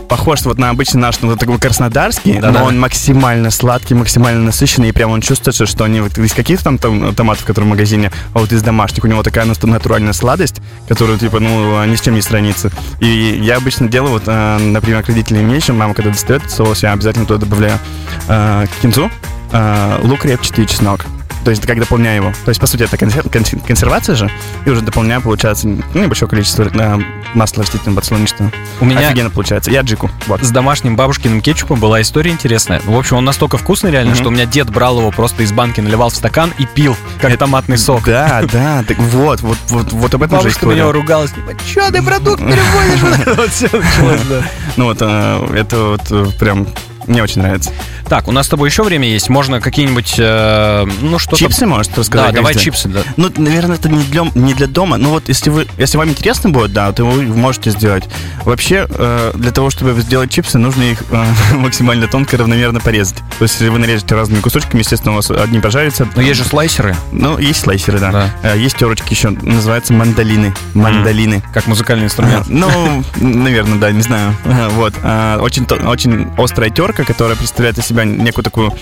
похож 0.09 0.41
вот 0.43 0.57
на 0.57 0.69
обычный 0.69 1.01
наш, 1.01 1.19
ну, 1.21 1.35
такой 1.35 1.57
краснодарский, 1.59 2.39
да, 2.39 2.51
но 2.51 2.59
да. 2.59 2.63
он 2.65 2.79
максимально 2.79 3.51
сладкий, 3.51 3.93
максимально 3.93 4.43
насыщенный, 4.43 4.89
и 4.89 4.91
прям 4.91 5.11
он 5.11 5.21
чувствуется, 5.21 5.65
что 5.65 5.87
не 5.87 6.01
вот 6.01 6.17
из 6.17 6.33
каких 6.33 6.61
там, 6.61 6.77
там 6.77 7.13
томатов, 7.15 7.45
которые 7.45 7.67
в 7.67 7.71
магазине, 7.71 8.11
а 8.33 8.39
вот 8.39 8.51
из 8.51 8.61
домашних. 8.61 9.03
У 9.03 9.07
него 9.07 9.23
такая 9.23 9.45
натуральная 9.45 10.13
сладость, 10.13 10.61
которую, 10.87 11.17
типа, 11.17 11.39
ну, 11.39 11.83
ни 11.85 11.95
с 11.95 12.01
чем 12.01 12.15
не 12.15 12.21
сравнится. 12.21 12.71
И 12.99 13.39
я 13.41 13.57
обычно 13.57 13.87
делаю, 13.87 14.13
вот, 14.13 14.23
э, 14.27 14.57
например, 14.57 15.03
к 15.03 15.07
родителям 15.07 15.49
вечером, 15.49 15.79
мама, 15.79 15.93
когда 15.93 16.11
достает 16.11 16.49
соус, 16.49 16.83
я 16.83 16.93
обязательно 16.93 17.25
туда 17.25 17.39
добавляю 17.39 17.79
э, 18.27 18.65
кинзу, 18.81 19.09
э, 19.51 19.99
лук 20.03 20.25
репчатый 20.25 20.65
и 20.65 20.67
чеснок. 20.67 21.05
То 21.43 21.51
есть 21.51 21.65
как 21.65 21.79
дополняю 21.79 22.23
его. 22.23 22.33
То 22.45 22.49
есть, 22.49 22.61
по 22.61 22.67
сути, 22.67 22.83
это 22.83 22.97
консервация 22.97 24.15
же. 24.15 24.31
И 24.65 24.69
уже 24.69 24.81
дополняю, 24.81 25.21
получается, 25.21 25.67
ну, 25.67 26.03
небольшое 26.03 26.29
количество 26.29 26.63
э, 26.63 26.99
масла 27.33 27.63
растительного 27.63 27.97
подслонечного. 27.97 28.51
У 28.79 28.85
меня 28.85 29.07
офигенно 29.07 29.29
получается. 29.29 29.71
Я 29.71 29.81
джику. 29.81 30.09
Вот. 30.27 30.41
С 30.41 30.51
домашним 30.51 30.95
бабушкиным 30.95 31.41
кетчупом 31.41 31.79
была 31.79 32.01
история 32.01 32.31
интересная. 32.31 32.81
В 32.85 32.97
общем, 32.97 33.17
он 33.17 33.25
настолько 33.25 33.57
вкусный 33.57 33.91
реально, 33.91 34.11
mm-hmm. 34.11 34.17
что 34.17 34.27
у 34.29 34.31
меня 34.31 34.45
дед 34.45 34.69
брал 34.69 34.99
его 34.99 35.11
просто 35.11 35.43
из 35.43 35.51
банки, 35.51 35.81
наливал 35.81 36.09
в 36.09 36.15
стакан 36.15 36.53
и 36.57 36.65
пил, 36.65 36.95
как 37.19 37.31
это, 37.31 37.39
томатный 37.39 37.77
сок. 37.77 38.05
Да, 38.05 38.43
да, 38.51 38.83
так 38.87 38.97
вот, 38.97 39.41
вот, 39.41 39.57
вот, 39.69 39.91
вот 39.91 40.13
об 40.13 40.23
этом 40.23 40.37
Бабушка 40.37 40.49
же 40.49 40.55
история. 40.55 40.75
меня 40.75 40.91
ругалась, 40.91 41.31
типа, 41.31 41.51
что 41.69 41.91
ты 41.91 42.01
продукт 42.01 42.39
переводишь? 42.39 43.27
Вот 43.43 43.49
все 43.49 43.69
началось, 43.71 44.21
да. 44.29 44.43
Ну 44.77 44.85
вот, 44.85 44.97
э, 45.01 45.47
это 45.55 45.77
вот 45.83 46.11
э, 46.11 46.25
прям 46.39 46.67
мне 47.07 47.23
очень 47.23 47.41
нравится. 47.41 47.71
Так, 48.13 48.27
у 48.27 48.31
нас 48.31 48.45
с 48.45 48.49
тобой 48.49 48.69
еще 48.69 48.83
время 48.83 49.09
есть. 49.09 49.27
Можно 49.29 49.59
какие-нибудь, 49.59 50.17
э, 50.19 50.85
ну 51.01 51.17
что-то... 51.17 51.37
Чипсы, 51.37 51.65
может, 51.65 51.97
рассказать? 51.97 52.27
Да, 52.29 52.35
давай 52.35 52.53
чипсы. 52.53 52.87
Да. 52.87 52.99
Ну, 53.17 53.31
наверное, 53.37 53.77
это 53.77 53.89
не 53.89 54.03
для, 54.03 54.21
не 54.35 54.53
для 54.53 54.67
дома. 54.67 54.97
Ну 54.97 55.09
вот, 55.09 55.29
если 55.29 55.49
вы, 55.49 55.67
если 55.79 55.97
вам 55.97 56.09
интересно 56.09 56.51
будет, 56.51 56.73
да, 56.73 56.91
то 56.91 57.05
вы 57.05 57.23
можете 57.23 57.71
сделать. 57.71 58.03
Вообще, 58.45 58.85
э, 58.87 59.31
для 59.33 59.49
того, 59.49 59.71
чтобы 59.71 59.99
сделать 59.99 60.29
чипсы, 60.29 60.59
нужно 60.59 60.83
их 60.83 61.01
э, 61.09 61.25
максимально 61.55 62.07
тонко 62.07 62.35
и 62.35 62.39
равномерно 62.39 62.79
порезать. 62.79 63.17
То 63.39 63.45
есть, 63.45 63.55
если 63.55 63.69
вы 63.69 63.79
нарежете 63.79 64.13
разными 64.13 64.41
кусочками, 64.41 64.81
естественно, 64.81 65.13
у 65.13 65.15
вас 65.15 65.31
одни 65.31 65.59
пожарятся. 65.59 66.07
Но 66.15 66.21
есть 66.21 66.37
же 66.37 66.45
слайсеры, 66.45 66.95
Ну, 67.11 67.39
есть 67.39 67.61
слайсеры, 67.61 67.97
да. 67.97 68.11
Да. 68.11 68.29
Э, 68.43 68.59
Есть 68.59 68.77
терочки 68.77 69.11
еще, 69.11 69.31
называются 69.31 69.91
мандолины. 69.91 70.53
Мандолины. 70.75 71.41
как 71.51 71.65
музыкальный 71.65 72.05
инструмент. 72.05 72.45
Ну, 72.47 73.03
наверное, 73.15 73.79
да, 73.79 73.91
не 73.91 74.03
знаю. 74.03 74.35
Ага, 74.45 74.69
Вот. 74.69 74.93
А, 75.01 75.39
Очень, 75.39 75.65
очень 75.65 76.27
острая 76.37 76.69
терка, 76.69 77.05
которая 77.05 77.35
представляет 77.35 77.79
из 77.79 77.87
себя 77.87 78.02
некую 78.05 78.43
такую 78.43 78.73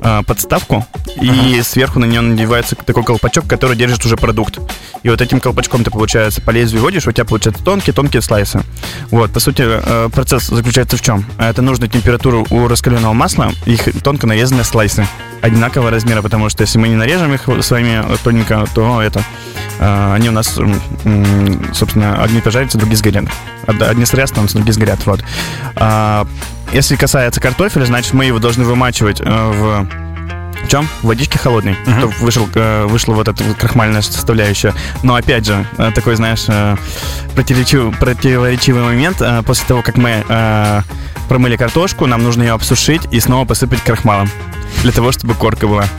а, 0.00 0.22
подставку, 0.22 0.84
и 1.22 1.62
сверху 1.62 1.98
на 1.98 2.04
нее 2.04 2.20
надевается 2.20 2.74
такой 2.76 3.04
колпачок, 3.04 3.46
который 3.46 3.76
держит 3.76 4.04
уже 4.04 4.16
продукт. 4.16 4.58
И 5.02 5.08
вот 5.08 5.20
этим 5.20 5.40
колпачком 5.40 5.84
ты, 5.84 5.90
получается, 5.90 6.40
по 6.40 6.50
лезвию 6.50 6.82
водишь, 6.82 7.06
у 7.06 7.12
тебя 7.12 7.24
получаются 7.24 7.62
тонкие-тонкие 7.64 8.22
слайсы. 8.22 8.60
Вот, 9.10 9.32
по 9.32 9.40
сути, 9.40 9.62
э, 9.66 10.08
процесс 10.12 10.46
заключается 10.46 10.96
в 10.96 11.00
чем? 11.02 11.24
Это 11.38 11.62
нужна 11.62 11.88
температура 11.88 12.44
у 12.50 12.68
раскаленного 12.68 13.12
масла, 13.12 13.50
их 13.66 14.02
тонко 14.02 14.26
нарезанные 14.26 14.64
слайсы 14.64 15.06
одинакового 15.40 15.90
размера, 15.90 16.22
потому 16.22 16.48
что 16.48 16.62
если 16.62 16.78
мы 16.78 16.88
не 16.88 16.94
нарежем 16.96 17.32
их 17.34 17.48
с 17.48 17.70
вами 17.70 18.04
тоненько, 18.22 18.64
то 18.74 19.02
это 19.02 19.22
э, 19.80 20.14
они 20.14 20.28
у 20.28 20.32
нас, 20.32 20.58
собственно, 21.72 22.22
одни 22.22 22.40
пожарятся, 22.40 22.78
другие 22.78 22.96
сгорят. 22.96 23.24
Од- 23.66 23.82
Одни 23.82 24.04
сгорят, 24.04 24.28
становятся, 24.28 24.56
другие 24.56 24.74
сгорят. 24.74 25.04
Вот. 25.06 25.24
А, 25.76 26.26
Если 26.72 26.96
касается 26.96 27.40
картофеля, 27.40 27.84
значит, 27.84 28.12
мы 28.14 28.24
его 28.24 28.38
должны 28.38 28.64
вымачивать 28.64 29.20
э, 29.20 29.24
в 29.24 29.86
в 30.64 30.68
чем? 30.68 30.86
В 31.02 31.06
водичке 31.08 31.38
холодной, 31.38 31.76
Мгм. 31.86 31.98
чтобы 31.98 32.14
вышел, 32.20 32.48
э, 32.54 32.86
вышла 32.86 33.14
вот 33.14 33.28
эта 33.28 33.42
крахмальная 33.54 34.02
составляющая. 34.02 34.74
Но 35.02 35.14
опять 35.14 35.46
же, 35.46 35.66
э, 35.78 35.90
такой, 35.94 36.16
знаешь, 36.16 36.44
э, 36.48 36.76
противоречивый, 37.34 37.92
противоречивый 37.92 38.82
момент. 38.82 39.22
После 39.46 39.66
того, 39.66 39.82
как 39.82 39.96
мы 39.96 40.24
промыли 41.28 41.56
картошку, 41.56 42.06
нам 42.06 42.22
нужно 42.22 42.42
ее 42.42 42.52
обсушить 42.52 43.02
и 43.10 43.20
снова 43.20 43.44
посыпать 43.46 43.80
крахмалом. 43.82 44.30
Для 44.82 44.92
того, 44.92 45.12
чтобы 45.12 45.34
корка 45.34 45.66
была. 45.66 45.84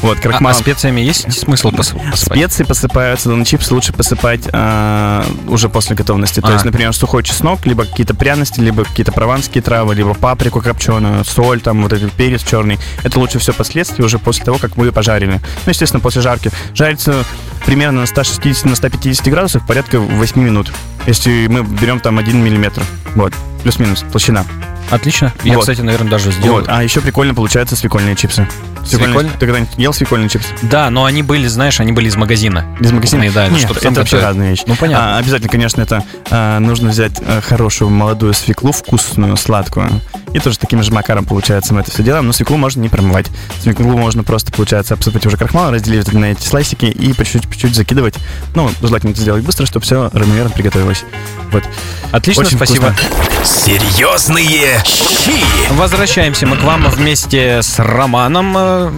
Вот, 0.00 0.16
А, 0.16 0.20
а 0.20 0.22
крахмал. 0.22 0.54
специями 0.54 1.00
есть 1.02 1.30
смысл 1.38 1.68
пос- 1.68 1.94
посыпать? 2.10 2.18
Специи 2.18 2.64
посыпаются, 2.64 3.28
но 3.28 3.36
на 3.36 3.44
чипсы 3.44 3.74
лучше 3.74 3.92
посыпать 3.92 4.48
э, 4.50 5.24
уже 5.48 5.68
после 5.68 5.94
готовности. 5.94 6.40
То 6.40 6.48
А. 6.48 6.52
есть, 6.52 6.64
например, 6.64 6.94
сухой 6.94 7.22
чеснок, 7.22 7.66
либо 7.66 7.84
какие-то 7.84 8.14
пряности, 8.14 8.58
либо 8.58 8.84
какие-то 8.84 9.12
прованские 9.12 9.60
травы, 9.62 9.94
либо 9.94 10.14
паприку 10.14 10.62
копченую, 10.62 11.24
соль, 11.26 11.60
там 11.60 11.82
вот 11.82 11.92
этот 11.92 12.10
перец 12.12 12.42
черный. 12.42 12.78
Это 13.04 13.18
лучше 13.20 13.38
все 13.38 13.52
последствия 13.52 14.02
уже 14.04 14.18
после 14.18 14.44
того, 14.46 14.56
как 14.58 14.76
вы 14.78 14.90
пожарили. 14.92 15.40
Ну, 15.66 15.70
естественно, 15.70 16.00
после 16.00 16.22
жарки. 16.22 16.50
Жарится 16.74 17.24
примерно 17.66 18.00
на 18.00 18.06
160 18.06 18.64
на 18.64 18.74
150 18.76 19.26
градусах 19.28 19.66
порядка 19.66 20.00
8 20.00 20.40
минут. 20.40 20.72
Если 21.06 21.48
мы 21.48 21.62
берем 21.64 22.00
там 22.00 22.16
1 22.18 22.42
миллиметр. 22.42 22.82
Вот. 23.14 23.34
Плюс-минус. 23.62 24.04
Толщина. 24.10 24.46
Отлично. 24.90 25.32
Я, 25.44 25.54
Вот. 25.54 25.60
кстати, 25.60 25.80
наверное, 25.80 26.10
даже 26.10 26.32
сделаю. 26.32 26.62
Вот. 26.62 26.64
А 26.68 26.82
еще 26.82 27.00
прикольно 27.00 27.34
получаются 27.34 27.76
свекольные 27.76 28.14
чипсы. 28.16 28.46
Свекольные- 28.84 28.86
Свекольные? 29.06 29.32
Ты 29.38 29.46
когда-нибудь 29.46 29.72
ел 29.78 29.92
свекольные 29.94 30.28
чипсы? 30.28 30.48
Да, 30.62 30.90
но 30.90 31.04
они 31.04 31.22
были, 31.22 31.46
знаешь, 31.46 31.80
они 31.80 31.92
были 31.92 32.08
из 32.08 32.16
магазина. 32.16 32.66
Из 32.80 32.90
магазина? 32.92 33.30
Да, 33.32 33.48
Нет, 33.48 33.60
чтобы 33.60 33.78
это 33.80 33.90
вообще 33.92 34.20
разные 34.20 34.50
вещи. 34.50 34.64
Ну, 34.66 34.74
понятно. 34.76 35.16
А, 35.16 35.18
обязательно, 35.18 35.48
конечно, 35.50 35.80
это 35.82 36.04
а, 36.30 36.58
нужно 36.58 36.90
взять 36.90 37.12
а, 37.20 37.40
хорошую 37.40 37.90
молодую 37.90 38.34
свеклу, 38.34 38.72
вкусную, 38.72 39.36
сладкую. 39.36 39.88
И 40.34 40.38
тоже 40.38 40.58
таким 40.58 40.82
же 40.82 40.90
макаром, 40.92 41.24
получается, 41.26 41.74
мы 41.74 41.80
это 41.82 41.90
все 41.90 42.02
делаем. 42.02 42.26
Но 42.26 42.32
свеклу 42.32 42.56
можно 42.56 42.80
не 42.80 42.88
промывать. 42.88 43.26
Свеклу 43.62 43.96
можно 43.96 44.24
просто, 44.24 44.50
получается, 44.50 44.94
обсыпать 44.94 45.24
уже 45.26 45.36
крахмалом, 45.36 45.74
разделить 45.74 46.08
это 46.08 46.18
на 46.18 46.26
эти 46.32 46.42
слайсики 46.42 46.86
и 46.86 47.12
по 47.12 47.24
чуть-чуть, 47.24 47.74
закидывать. 47.74 48.14
Ну, 48.54 48.70
желательно 48.80 49.10
это 49.12 49.20
сделать 49.20 49.44
быстро, 49.44 49.66
чтобы 49.66 49.84
все 49.84 50.10
равномерно 50.12 50.50
приготовилось. 50.50 51.04
Вот. 51.52 51.62
Отлично, 52.10 52.44
Очень 52.44 52.56
спасибо. 52.56 52.92
вкусно. 52.92 53.44
Серьезные 53.44 54.71
щи. 54.84 55.32
Возвращаемся 55.70 56.46
мы 56.46 56.56
к 56.56 56.62
вам 56.62 56.84
вместе 56.88 57.62
с 57.62 57.78
Романом. 57.78 58.56
Э, 58.56 58.90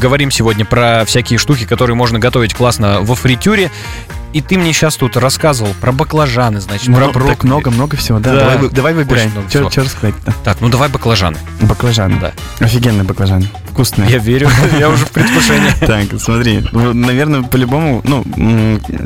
Говорим 0.00 0.30
сегодня 0.30 0.64
про 0.64 1.04
всякие 1.04 1.38
штуки, 1.38 1.64
которые 1.64 1.96
можно 1.96 2.18
готовить 2.18 2.54
классно 2.54 3.00
во 3.02 3.14
фритюре. 3.14 3.70
И 4.32 4.40
ты 4.40 4.56
мне 4.56 4.72
сейчас 4.72 4.96
тут 4.96 5.16
рассказывал 5.16 5.74
про 5.80 5.92
баклажаны, 5.92 6.60
значит, 6.60 6.86
про 6.86 6.92
Много, 6.92 7.12
брокколи. 7.12 7.34
так 7.34 7.44
много-много 7.44 7.96
всего, 7.96 8.18
да. 8.18 8.32
Да. 8.32 8.68
Давай, 8.70 8.94
давай 8.94 9.04
Что 9.48 9.68
всего. 9.68 9.84
рассказать 9.84 10.14
Так, 10.42 10.60
ну 10.60 10.68
давай 10.68 10.88
баклажаны. 10.88 11.36
Баклажаны. 11.60 12.18
Да. 12.18 12.32
Офигенные 12.60 13.04
баклажаны. 13.04 13.48
Вкусные. 13.70 14.10
Я 14.10 14.18
верю, 14.18 14.48
я 14.78 14.88
уже 14.88 15.04
в 15.04 15.10
предвкушении. 15.10 15.72
Так, 15.82 16.20
смотри, 16.20 16.64
ну, 16.72 16.92
наверное, 16.94 17.42
по-любому, 17.42 18.00
ну, 18.04 18.24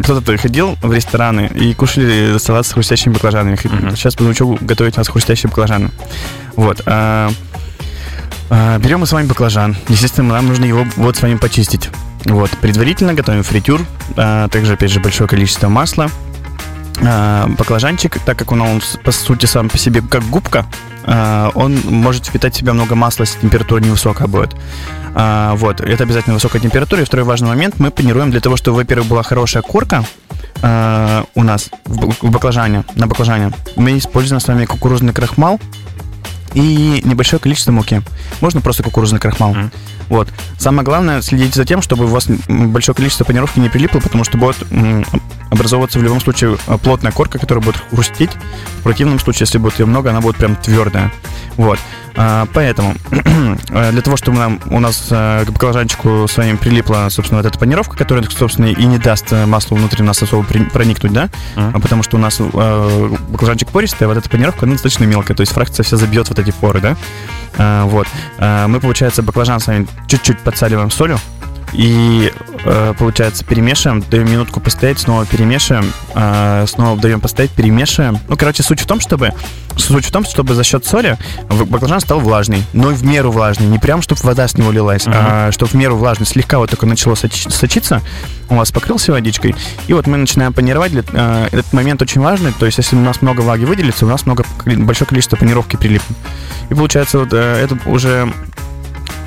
кто-то 0.02 0.20
приходил 0.20 0.76
в 0.82 0.92
рестораны 0.92 1.50
и 1.54 1.74
кушали 1.74 2.38
салат 2.38 2.66
с 2.66 2.72
хрустящими 2.72 3.14
баклажанами. 3.14 3.56
Сейчас 3.94 4.18
научу 4.20 4.58
готовить 4.60 4.96
у 4.96 5.00
нас 5.00 5.08
хрустящие 5.08 5.48
баклажаны. 5.48 5.90
Вот. 6.54 6.82
а, 6.86 7.30
а, 8.48 8.78
берем 8.78 9.00
мы 9.00 9.06
с 9.06 9.12
вами 9.12 9.26
баклажан. 9.26 9.76
Естественно, 9.88 10.34
нам 10.34 10.46
нужно 10.46 10.64
его 10.64 10.86
вот 10.96 11.16
с 11.16 11.22
вами 11.22 11.34
почистить. 11.36 11.90
Вот. 12.26 12.50
Предварительно 12.60 13.14
готовим 13.14 13.42
фритюр. 13.42 13.80
а, 14.16 14.48
также, 14.48 14.74
опять 14.74 14.90
же, 14.90 15.00
большое 15.00 15.28
количество 15.28 15.68
масла. 15.68 16.10
А, 17.02 17.46
баклажанчик, 17.48 18.18
так 18.20 18.38
как 18.38 18.52
он, 18.52 18.62
он 18.62 18.82
по 19.04 19.12
сути 19.12 19.46
сам 19.46 19.68
по 19.68 19.78
себе 19.78 20.00
как 20.00 20.22
губка, 20.24 20.66
а, 21.04 21.50
он 21.54 21.78
может 21.84 22.26
впитать 22.26 22.54
в 22.54 22.58
себя 22.58 22.72
много 22.72 22.94
масла, 22.94 23.24
если 23.24 23.40
температура 23.40 23.80
невысокая 23.80 24.26
будет. 24.26 24.56
А, 25.14 25.54
вот, 25.54 25.80
это 25.80 26.04
обязательно 26.04 26.34
высокая 26.34 26.60
температура. 26.60 27.02
И 27.02 27.04
второй 27.04 27.24
важный 27.24 27.48
момент, 27.48 27.78
мы 27.78 27.90
панируем 27.90 28.30
для 28.30 28.40
того, 28.40 28.56
чтобы, 28.56 28.78
во-первых, 28.78 29.08
была 29.08 29.22
хорошая 29.22 29.62
корка 29.62 30.04
а, 30.62 31.24
у 31.34 31.42
нас 31.42 31.70
в, 31.84 32.26
в 32.26 32.30
баклажане, 32.30 32.84
на 32.96 33.06
баклажане. 33.06 33.52
Мы 33.76 33.98
используем 33.98 34.40
с 34.40 34.48
вами 34.48 34.64
кукурузный 34.64 35.12
крахмал 35.12 35.60
и 36.56 37.02
небольшое 37.04 37.38
количество 37.38 37.70
муки. 37.70 38.00
Можно 38.40 38.62
просто 38.62 38.82
кукурузный 38.82 39.20
крахмал. 39.20 39.50
Мгм. 39.50 39.70
Вот. 40.08 40.28
Самое 40.58 40.84
главное, 40.84 41.20
следите 41.20 41.54
за 41.54 41.66
тем, 41.66 41.82
чтобы 41.82 42.04
у 42.04 42.08
вас 42.08 42.28
большое 42.48 42.96
количество 42.96 43.24
панировки 43.24 43.60
не 43.60 43.68
прилипло, 43.68 44.00
потому 44.00 44.24
что 44.24 44.38
будет 44.38 44.56
образовываться 45.50 45.98
в 45.98 46.02
любом 46.02 46.20
случае 46.20 46.56
э, 46.66 46.78
плотная 46.78 47.12
корка, 47.12 47.38
которая 47.38 47.62
будет 47.62 47.76
хрустеть. 47.90 48.30
В 48.80 48.82
противном 48.82 49.18
случае, 49.18 49.42
если 49.42 49.58
будет 49.58 49.78
ее 49.78 49.86
много, 49.86 50.10
она 50.10 50.20
будет 50.20 50.36
прям 50.36 50.56
твердая. 50.56 51.12
Вот. 51.56 51.78
А, 52.18 52.46
поэтому 52.52 52.94
э, 53.10 53.92
для 53.92 54.02
того, 54.02 54.16
чтобы 54.16 54.38
нам, 54.38 54.60
у 54.70 54.80
нас 54.80 55.08
э, 55.10 55.44
к 55.46 55.50
баклажанчику 55.50 56.26
с 56.28 56.36
вами 56.36 56.56
прилипла, 56.56 57.08
собственно, 57.10 57.42
вот 57.42 57.46
эта 57.46 57.58
панировка, 57.58 57.96
которая, 57.96 58.24
собственно, 58.24 58.66
и 58.66 58.84
не 58.84 58.98
даст 58.98 59.32
маслу 59.32 59.76
внутри 59.76 60.02
нас 60.02 60.22
особо 60.22 60.42
проникнуть, 60.44 61.12
да, 61.12 61.28
а 61.56 61.78
потому 61.78 62.02
что 62.02 62.16
у 62.16 62.20
нас 62.20 62.40
баклажанчик 62.40 63.68
пористый, 63.68 64.06
а 64.06 64.08
вот 64.08 64.16
эта 64.16 64.30
панировка, 64.30 64.64
она 64.64 64.72
достаточно 64.72 65.04
мелкая, 65.04 65.36
то 65.36 65.42
есть 65.42 65.52
фракция 65.52 65.84
вся 65.84 65.96
забьет 65.96 66.28
вот 66.28 66.38
эти 66.38 66.45
поры, 66.54 66.80
да. 66.80 66.96
А, 67.58 67.84
вот. 67.86 68.06
А, 68.38 68.68
мы, 68.68 68.80
получается, 68.80 69.22
баклажан 69.22 69.60
с 69.60 69.66
вами 69.66 69.86
чуть-чуть 70.06 70.40
подсаливаем 70.40 70.90
солью, 70.90 71.18
и, 71.76 72.32
э, 72.64 72.94
получается, 72.98 73.44
перемешиваем, 73.44 74.02
даем 74.10 74.30
минутку 74.30 74.60
постоять, 74.60 74.98
снова 74.98 75.26
перемешиваем, 75.26 75.92
э, 76.14 76.64
снова 76.66 76.98
даем 76.98 77.20
постоять, 77.20 77.50
перемешиваем. 77.50 78.18
Ну, 78.28 78.36
короче, 78.36 78.62
суть 78.62 78.80
в 78.80 78.86
том, 78.86 78.98
чтобы 78.98 79.32
суть 79.76 80.06
в 80.06 80.10
том, 80.10 80.24
чтобы 80.24 80.54
за 80.54 80.64
счет 80.64 80.86
соли 80.86 81.18
баклажан 81.50 82.00
стал 82.00 82.20
влажный, 82.20 82.62
но 82.72 82.88
в 82.88 83.04
меру 83.04 83.30
влажный, 83.30 83.66
не 83.66 83.78
прям, 83.78 84.00
чтобы 84.00 84.22
вода 84.22 84.48
с 84.48 84.56
него 84.56 84.72
лилась, 84.72 85.06
Мгм. 85.06 85.14
а 85.18 85.52
чтобы 85.52 85.70
в 85.72 85.74
меру 85.74 85.96
влажный, 85.96 86.24
слегка 86.26 86.56
вот 86.58 86.70
только 86.70 86.86
начало 86.86 87.12
сочи- 87.14 87.50
сочиться, 87.50 88.00
у 88.48 88.54
вас 88.54 88.70
покрылся 88.72 89.12
водичкой, 89.12 89.54
и 89.86 89.92
вот 89.92 90.06
мы 90.06 90.16
начинаем 90.16 90.54
панировать. 90.54 90.92
Э, 91.12 91.48
этот 91.52 91.70
момент 91.74 92.00
очень 92.00 92.22
важный, 92.22 92.52
то 92.58 92.64
есть 92.64 92.78
если 92.78 92.96
у 92.96 93.00
нас 93.00 93.20
много 93.20 93.42
влаги 93.42 93.66
выделится, 93.66 94.06
у 94.06 94.08
нас 94.08 94.24
много, 94.24 94.46
большое 94.64 95.06
количество 95.06 95.36
панировки 95.36 95.76
прилипнет. 95.76 96.16
И 96.70 96.74
получается, 96.74 97.18
вот 97.18 97.34
это 97.34 97.76
уже 97.84 98.32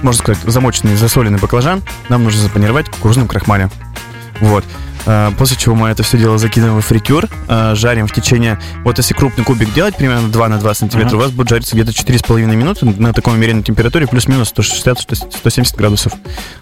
можно 0.01 0.21
сказать, 0.23 0.41
замоченный, 0.45 0.95
засоленный 0.95 1.39
баклажан 1.39 1.81
нам 2.09 2.23
нужно 2.23 2.41
запанировать 2.41 2.87
в 2.87 2.91
кукурузном 2.91 3.27
крахмале. 3.27 3.69
Вот. 4.41 4.63
А, 5.05 5.31
После 5.37 5.55
чего 5.57 5.75
мы 5.75 5.89
это 5.89 6.03
все 6.03 6.17
дело 6.17 6.37
закидываем 6.37 6.81
в 6.81 6.85
фритюр, 6.85 7.27
а, 7.47 7.73
жарим 7.73 8.05
в 8.07 8.11
течение... 8.13 8.59
Вот 8.83 8.97
если 8.97 9.13
крупный 9.13 9.43
кубик 9.45 9.73
делать, 9.73 9.95
примерно 9.95 10.27
2 10.29 10.49
на 10.49 10.57
2 10.59 10.73
сантиметра, 10.73 11.09
Мгм. 11.15 11.17
у 11.17 11.21
вас 11.21 11.31
будет 11.31 11.49
жариться 11.49 11.75
где-то 11.75 11.91
4,5 11.93 12.55
минуты 12.55 12.85
на 12.85 13.13
такой 13.13 13.33
умеренной 13.33 13.63
температуре, 13.63 14.07
плюс-минус 14.07 14.49
160-170 14.49 15.77
градусов. 15.77 16.13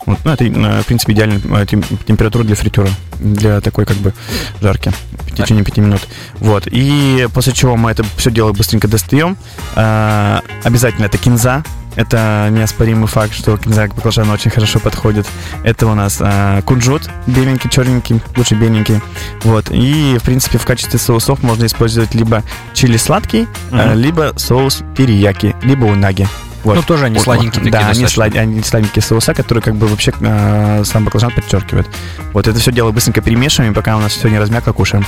Вот. 0.06 0.20
Ну, 0.24 0.32
это, 0.32 0.46
э, 0.46 0.82
в 0.82 0.86
принципе, 0.86 1.14
идеальная 1.14 1.42
э, 1.62 1.66
тем- 1.66 1.84
температура 2.06 2.44
для 2.44 2.56
фритюра, 2.56 2.90
для 3.20 3.60
такой 3.62 3.86
как 3.86 3.98
бы 3.98 4.14
жарки 4.62 4.92
в 5.22 5.36
течение 5.36 5.64
5 5.64 5.78
минут. 5.80 6.02
Вот. 6.40 6.68
И 6.68 7.28
после 7.34 7.54
чего 7.54 7.76
мы 7.76 7.92
это 7.92 8.04
все 8.18 8.32
дело 8.32 8.54
быстренько 8.54 8.88
достаем. 8.88 9.36
А, 9.76 10.42
Обязательно 10.64 11.06
это 11.06 11.18
кинза, 11.18 11.64
это 11.98 12.48
неоспоримый 12.52 13.08
факт, 13.08 13.34
что 13.34 13.58
кинза 13.58 13.88
к 13.90 13.96
баклажану 13.96 14.32
очень 14.34 14.52
хорошо 14.52 14.80
подходит. 14.80 15.28
Это 15.64 15.88
у 15.88 15.96
нас 15.96 16.20
а, 16.22 16.62
кунжут 16.62 17.10
беленький, 17.26 17.70
черненький, 17.70 18.22
лучше 18.38 18.56
беленький. 18.56 19.02
Вот. 19.44 19.70
И, 19.72 20.18
в 20.20 20.24
принципе, 20.24 20.58
в 20.60 20.66
качестве 20.66 21.00
соусов 21.00 21.44
можно 21.44 21.66
использовать 21.66 22.14
либо 22.16 22.44
чили 22.74 22.98
сладкий, 22.98 23.48
а, 23.72 23.88
Мгм. 23.90 24.00
либо 24.00 24.34
соус 24.38 24.84
терияки, 24.96 25.56
либо 25.64 25.86
унаги. 25.86 26.28
Вот. 26.64 26.76
Ну, 26.76 26.84
тоже 26.84 27.06
они 27.06 27.18
сладенькие 27.20 27.64
вот. 27.64 27.72
такие 27.72 27.86
Да, 27.86 27.90
они, 27.92 28.06
слад- 28.06 28.36
они 28.38 28.62
сладенькие 28.62 29.02
соуса, 29.02 29.34
которые 29.34 29.62
как 29.64 29.76
бы 29.76 29.88
вообще 29.88 30.12
э, 30.20 30.84
сам 30.86 31.06
баклажан 31.06 31.32
подчеркивают. 31.32 31.88
Вот 32.34 32.48
это 32.48 32.60
все 32.60 32.72
дело 32.72 32.92
быстренько 32.92 33.22
перемешиваем, 33.22 33.74
пока 33.74 33.96
у 33.96 34.00
нас 34.00 34.12
все 34.12 34.28
не 34.28 34.38
размякло, 34.38 34.72
кушаем. 34.74 35.06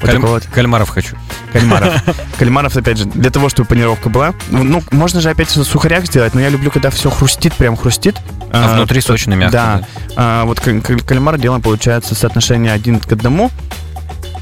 Вот 0.00 0.10
Каль- 0.10 0.18
вот 0.18 0.44
Кальмаров 0.52 0.88
хочу. 0.90 1.16
кальмаров. 1.52 1.94
Кальмаров, 2.38 2.76
опять 2.76 2.98
же, 2.98 3.04
для 3.06 3.30
того, 3.30 3.48
чтобы 3.48 3.68
панировка 3.68 4.08
была. 4.10 4.34
Ну, 4.50 4.82
можно 4.90 5.20
же 5.20 5.30
опять 5.30 5.48
в 5.48 5.64
сухарях 5.64 6.06
сделать, 6.06 6.34
но 6.34 6.40
я 6.40 6.48
люблю, 6.50 6.70
когда 6.70 6.90
все 6.90 7.10
хрустит, 7.10 7.54
прям 7.54 7.76
хрустит. 7.76 8.16
А 8.52 8.74
внутри 8.76 9.00
сочно, 9.00 9.34
мягко. 9.34 9.52
Да. 9.52 9.82
А, 10.16 10.44
вот 10.44 10.60
каль- 10.60 10.80
каль- 10.82 11.00
кальмар 11.00 11.38
делаем, 11.38 11.62
получается, 11.62 12.14
соотношение 12.14 12.72
один 12.72 13.00
к 13.00 13.10
одному. 13.12 13.50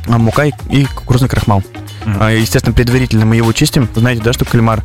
а, 0.09 0.19
Мука 0.19 0.45
и, 0.47 0.53
и 0.71 0.85
кукурузный 0.87 1.29
крахмал. 1.29 1.63
А, 2.05 2.31
Естественно, 2.31 2.75
предварительно 2.75 3.25
мы 3.25 3.37
его 3.37 3.53
чистим. 3.53 3.89
Знаете, 3.95 4.23
да, 4.23 4.33
что 4.33 4.45
кальмар 4.45 4.83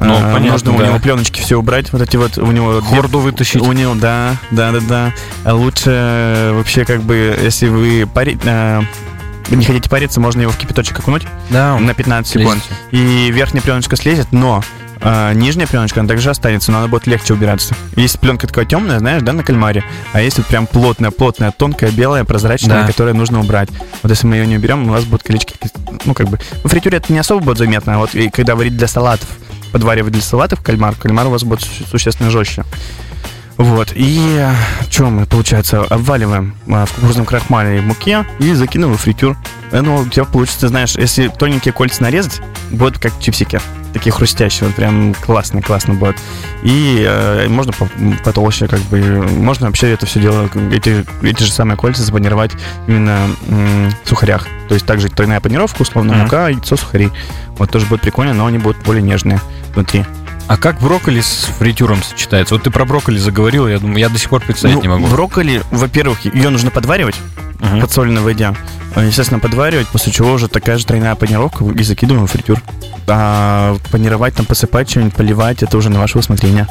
Ну, 0.00 0.14
а, 0.16 0.32
понятно, 0.34 0.52
нужно 0.52 0.72
у 0.74 0.78
да. 0.78 0.86
него 0.88 0.98
пленочки 0.98 1.40
все 1.40 1.56
убрать, 1.58 1.92
вот 1.92 2.02
эти 2.02 2.16
вот 2.16 2.36
у 2.38 2.50
него 2.52 2.80
Хорду 2.82 3.20
вытащить. 3.20 3.62
у 3.62 3.72
него, 3.72 3.94
да, 3.94 4.36
да, 4.50 4.72
да, 4.72 4.80
да. 4.80 5.12
А 5.44 5.54
Лучше 5.54 5.90
э, 5.90 6.52
вообще 6.54 6.84
как 6.84 7.02
бы, 7.02 7.38
если 7.42 7.68
вы 7.68 8.02
пари- 8.12 8.38
э, 8.44 8.82
не 9.56 9.64
хотите 9.64 9.88
париться, 9.88 10.20
можно 10.20 10.42
его 10.42 10.52
в 10.52 10.56
кипяточек 10.58 10.98
окунуть 10.98 11.26
Да, 11.50 11.78
на 11.78 11.94
15 11.94 12.32
секунд. 12.32 12.62
слезете. 12.90 13.26
И 13.28 13.30
верхняя 13.32 13.62
пленочка 13.62 13.96
слезет, 13.96 14.28
но 14.32 14.62
э, 15.00 15.32
нижняя 15.34 15.66
пленочка, 15.66 16.00
она 16.00 16.08
также 16.08 16.30
останется, 16.30 16.70
но 16.72 16.78
она 16.78 16.88
будет 16.88 17.06
легче 17.06 17.34
убираться. 17.34 17.74
Есть 17.96 18.18
пленка 18.20 18.46
такая 18.46 18.64
темная, 18.66 18.98
знаешь, 18.98 19.22
да, 19.22 19.32
на 19.32 19.42
кальмаре, 19.42 19.84
а 20.12 20.20
есть 20.20 20.38
вот 20.38 20.46
прям 20.46 20.66
плотная, 20.66 21.10
плотная, 21.10 21.50
тонкая, 21.50 21.90
белая, 21.90 22.24
прозрачная, 22.24 22.82
Да. 22.82 22.86
которую 22.86 23.16
нужно 23.16 23.40
убрать. 23.40 23.68
Вот 24.02 24.10
если 24.10 24.26
мы 24.26 24.36
ее 24.36 24.46
не 24.46 24.56
уберем, 24.56 24.88
у 24.88 24.92
нас 24.92 25.04
будут 25.04 25.22
колечки, 25.26 25.54
ну, 26.04 26.14
как 26.14 26.28
бы, 26.28 26.38
в 26.64 26.68
фритюре 26.68 26.98
это 26.98 27.12
не 27.12 27.18
особо 27.18 27.40
будет 27.44 27.58
заметно, 27.58 27.94
а 27.96 27.98
вот 27.98 28.14
и 28.14 28.28
когда 28.30 28.54
варить 28.56 28.76
для 28.76 28.86
салатов, 28.88 29.28
подваривать 29.72 30.12
для 30.12 30.22
салатов 30.22 30.62
кальмар, 30.62 30.94
кальмар 30.94 31.26
у 31.26 31.30
вас 31.30 31.42
будет 31.44 31.60
су- 31.62 31.84
существенно 31.90 32.30
жестче. 32.30 32.64
Вот, 33.58 33.92
и 33.94 34.46
что 34.88 35.10
мы, 35.10 35.26
получается, 35.26 35.82
обваливаем 35.82 36.54
а, 36.68 36.86
в 36.86 36.92
кукурузном 36.92 37.26
крахмале 37.26 37.78
и 37.78 37.80
муке 37.80 38.24
и 38.38 38.52
закидываем 38.54 38.96
в 38.96 39.00
фритюр. 39.00 39.36
Э, 39.72 39.80
Ну, 39.80 39.96
у 39.96 40.06
тебя 40.08 40.24
получится, 40.24 40.68
знаешь, 40.68 40.94
если 40.96 41.26
тоненькие 41.28 41.72
кольца 41.72 42.02
нарезать, 42.04 42.40
будет 42.70 42.98
как 42.98 43.18
чипсики. 43.20 43.60
Такие 43.92 44.12
хрустящие, 44.12 44.66
вот 44.68 44.76
прям 44.76 45.12
классно, 45.14 45.60
классно 45.60 45.94
будет. 45.94 46.16
И 46.62 47.02
э, 47.04 47.48
можно 47.48 47.72
по- 47.72 47.88
потолще, 48.22 48.68
как 48.68 48.78
бы, 48.82 49.00
можно 49.28 49.66
вообще 49.66 49.90
это 49.92 50.06
все 50.06 50.20
дело, 50.20 50.48
эти, 50.70 51.04
эти 51.22 51.42
же 51.42 51.50
самые 51.50 51.76
кольца 51.76 52.02
запанировать 52.04 52.52
именно 52.86 53.26
в 54.04 54.08
сухарях. 54.08 54.46
То 54.68 54.74
есть 54.74 54.86
также 54.86 55.08
тройная 55.08 55.40
панировка, 55.40 55.82
условно, 55.82 56.12
Мгм. 56.12 56.22
мука, 56.22 56.48
яйцо, 56.48 56.76
сухари. 56.76 57.10
Вот 57.56 57.70
тоже 57.72 57.86
будет 57.86 58.02
прикольно, 58.02 58.34
но 58.34 58.46
они 58.46 58.58
будут 58.58 58.80
более 58.84 59.02
нежные 59.02 59.40
внутри. 59.74 60.04
А 60.48 60.56
как 60.56 60.80
брокколи 60.80 61.20
с 61.20 61.44
фритюром 61.58 62.02
сочетается? 62.02 62.54
Вот 62.54 62.64
ты 62.64 62.70
про 62.70 62.84
брокколи 62.86 63.18
заговорил, 63.18 63.68
я 63.68 63.78
думаю, 63.78 63.98
я 63.98 64.08
до 64.08 64.18
сих 64.18 64.30
пор 64.30 64.40
представить 64.40 64.76
Ну, 64.76 64.82
не 64.82 64.88
могу. 64.88 65.06
Брокколи, 65.06 65.62
во-первых, 65.70 66.24
ее 66.24 66.48
нужно 66.48 66.70
подваривать, 66.70 67.16
Мгм. 67.60 67.80
подсоленной 67.82 68.22
воде. 68.22 68.54
Э, 68.96 69.04
Естественно, 69.06 69.40
подваривать, 69.40 69.88
после 69.88 70.10
чего 70.10 70.32
уже 70.32 70.48
такая 70.48 70.78
же 70.78 70.86
тройная 70.86 71.14
панировка 71.16 71.64
и 71.66 71.82
закидываем 71.82 72.26
в 72.26 72.30
фритюр. 72.30 72.62
А 73.06 73.76
панировать, 73.90 74.34
там, 74.36 74.46
посыпать 74.46 74.88
что-нибудь, 74.90 75.14
поливать, 75.14 75.62
это 75.62 75.76
уже 75.76 75.90
на 75.90 75.98
ваше 75.98 76.18
усмотрение. 76.18 76.66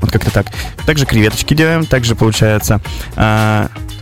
Вот 0.00 0.10
как-то 0.10 0.30
так. 0.30 0.46
Также 0.86 1.04
креветочки 1.04 1.52
делаем, 1.54 1.84
также 1.84 2.14
получается 2.14 2.80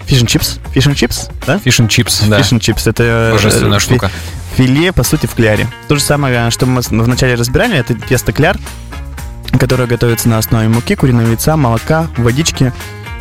fish 0.07 0.23
chips. 0.29 0.61
Fish 0.73 0.85
chips, 0.97 1.29
да? 1.47 1.59
Fish 1.59 1.81
and 1.81 1.89
chips, 1.89 2.21
да. 2.29 2.41
Fish 2.43 2.61
chips, 2.63 2.87
это 2.87 3.03
э, 3.03 3.33
Божественная 3.33 3.81
фи- 3.81 3.85
штука. 3.87 4.11
филе, 4.57 4.93
по 4.93 5.03
сути, 5.03 5.27
в 5.27 5.35
кляре. 5.35 5.67
То 5.89 5.97
же 5.97 6.01
самое, 6.01 6.51
что 6.53 6.67
мы 6.67 6.81
вначале 6.81 7.35
разбирали, 7.35 7.77
это 7.77 7.95
тесто 7.95 8.33
кляр, 8.33 8.57
которое 9.59 9.87
готовится 9.87 10.29
на 10.29 10.39
основе 10.39 10.69
муки, 10.69 10.95
куриного 10.95 11.29
яйца, 11.29 11.57
молока, 11.57 12.09
водички 12.17 12.73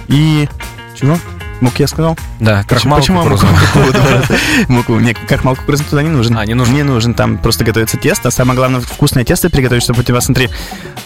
и... 0.07 0.47
Чего? 0.95 1.17
Муки 1.61 1.81
я 1.81 1.87
сказал? 1.87 2.17
Да, 2.39 2.63
крахмал 2.63 2.99
Почему 2.99 3.17
я 3.23 3.23
кукурузный. 3.29 3.49
муку- 3.51 3.79
муку 3.79 3.91
два 3.93 4.11
раза? 4.11 4.35
Муку. 4.67 4.99
Не, 4.99 5.13
крахмал 5.13 5.55
кукурузный 5.55 5.85
туда 5.89 6.03
не 6.03 6.09
нужен. 6.09 6.37
А, 6.37 6.45
не 6.45 6.53
нужен. 6.53 6.73
Не 6.75 6.83
нужен, 6.83 7.13
там 7.13 7.37
просто 7.37 7.63
готовится 7.63 7.97
тесто. 7.97 8.29
Самое 8.29 8.57
главное, 8.57 8.81
вкусное 8.81 9.23
тесто 9.23 9.49
приготовить, 9.49 9.83
чтобы 9.83 10.01
у 10.01 10.03
тебя, 10.03 10.19
смотри, 10.21 10.49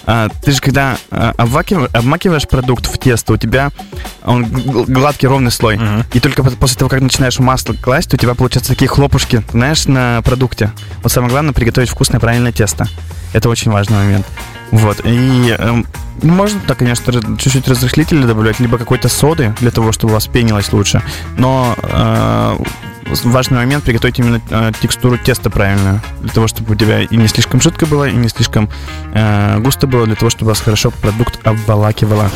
а, 0.05 0.29
ты 0.43 0.51
же 0.51 0.59
когда 0.59 0.97
а, 1.11 1.33
обмакиваешь 1.37 2.47
продукт 2.47 2.87
в 2.87 2.97
тесто, 2.97 3.33
у 3.33 3.37
тебя 3.37 3.71
он 4.23 4.45
гладкий, 4.45 5.27
ровный 5.27 5.51
слой. 5.51 5.79
И 6.13 6.19
только 6.19 6.43
по- 6.43 6.49
после 6.51 6.77
того, 6.77 6.89
как 6.89 7.01
начинаешь 7.01 7.37
масло 7.39 7.73
класть, 7.73 8.13
у 8.13 8.17
тебя 8.17 8.33
получаются 8.33 8.73
такие 8.73 8.87
хлопушки, 8.87 9.43
знаешь, 9.51 9.85
на 9.85 10.21
продукте. 10.23 10.71
Вот 11.03 11.11
самое 11.11 11.31
главное 11.31 11.53
приготовить 11.53 11.89
вкусное, 11.89 12.19
правильное 12.19 12.51
тесто. 12.51 12.87
Это 13.33 13.49
очень 13.49 13.71
важный 13.71 13.97
момент. 13.97 14.25
Вот. 14.71 15.01
И 15.03 15.55
эм, 16.21 16.29
можно, 16.29 16.59
да, 16.67 16.75
конечно, 16.75 17.13
чуть-чуть 17.37 17.67
разрыхлителя 17.67 18.25
добавлять, 18.25 18.59
либо 18.59 18.77
какой-то 18.77 19.09
соды 19.09 19.53
для 19.59 19.71
того, 19.71 19.91
чтобы 19.91 20.11
у 20.11 20.13
вас 20.15 20.27
пенилось 20.27 20.71
лучше. 20.71 21.01
Но 21.37 21.75
э, 21.81 22.57
важный 23.23 23.57
момент 23.57 23.83
приготовить 23.83 24.19
именно 24.19 24.41
э, 24.49 24.71
текстуру 24.81 25.17
теста 25.17 25.49
правильную. 25.49 26.01
Для 26.21 26.31
того, 26.31 26.47
чтобы 26.47 26.73
у 26.73 26.75
тебя 26.75 27.01
и 27.01 27.15
не 27.15 27.27
слишком 27.27 27.61
жидко 27.61 27.85
было, 27.85 28.07
и 28.07 28.13
не 28.13 28.29
слишком 28.29 28.69
э, 29.13 29.59
густо 29.59 29.87
было, 29.87 30.05
для 30.05 30.15
того, 30.15 30.29
чтобы 30.29 30.45
у 30.45 30.49
вас 30.49 30.61
хорошо 30.61 30.91
продукт 30.91 31.39
обволакивало. 31.45 32.29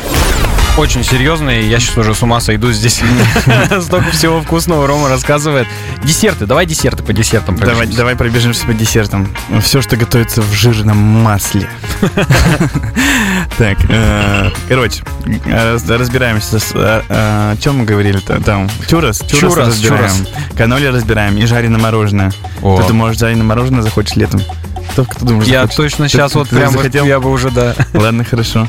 Очень 0.76 1.04
серьезный, 1.04 1.68
я 1.68 1.78
сейчас 1.78 1.96
уже 1.98 2.16
с 2.16 2.22
ума 2.24 2.40
сойду 2.40 2.72
здесь. 2.72 3.00
Столько 3.82 4.10
всего 4.10 4.40
вкусного 4.42 4.88
Рома 4.88 5.08
рассказывает. 5.08 5.68
Десерты, 6.02 6.46
давай 6.46 6.66
десерты 6.66 7.04
по 7.04 7.12
десертам 7.12 7.54
Давай, 7.54 7.74
пробежимся. 7.76 7.98
давай 7.98 8.16
пробежимся 8.16 8.66
по 8.66 8.74
десертам. 8.74 9.28
Все, 9.62 9.80
что 9.80 9.96
готовится 9.96 10.42
в 10.42 10.52
жирном 10.52 10.96
масле. 10.98 11.68
Так, 13.56 13.78
э, 13.88 14.50
короче, 14.68 15.04
э, 15.46 15.72
раз- 15.74 15.88
разбираемся 15.88 16.58
с... 16.58 16.72
О 16.74 17.56
чем 17.58 17.78
мы 17.78 17.84
говорили-то? 17.84 18.40
Там, 18.42 18.68
чурос? 18.88 19.20
Чурос, 19.28 19.56
разбираем. 19.56 20.26
Каноли 20.56 20.86
разбираем 20.86 21.36
и 21.36 21.46
жареное 21.46 21.78
мороженое. 21.78 22.32
Кто-то, 22.58 22.92
может, 22.94 23.20
жареное 23.20 23.44
мороженое 23.44 23.82
захочет 23.82 24.16
летом. 24.16 24.40
Кто, 24.92 25.04
кто 25.04 25.24
думаешь, 25.24 25.46
Я 25.48 25.62
захочет? 25.62 25.76
точно 25.76 26.04
Ты- 26.06 26.10
сейчас 26.12 26.32
ты- 26.32 26.38
вот 26.38 26.48
ты 26.48 26.56
прям 26.56 26.72
захотел? 26.72 27.04
я 27.06 27.18
бы 27.20 27.30
уже, 27.30 27.50
да. 27.50 27.74
Ладно, 27.94 28.24
хорошо. 28.24 28.68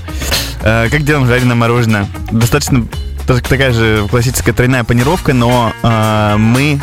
Э, 0.62 0.88
Как 0.90 1.04
делаем 1.04 1.28
жареное 1.28 1.56
мороженое? 1.56 2.08
Достаточно 2.32 2.86
та- 3.28 3.40
такая 3.42 3.72
же 3.74 4.08
классическая 4.10 4.54
тройная 4.54 4.84
панировка, 4.84 5.34
но 5.34 5.72
э, 5.84 6.36
мы 6.38 6.80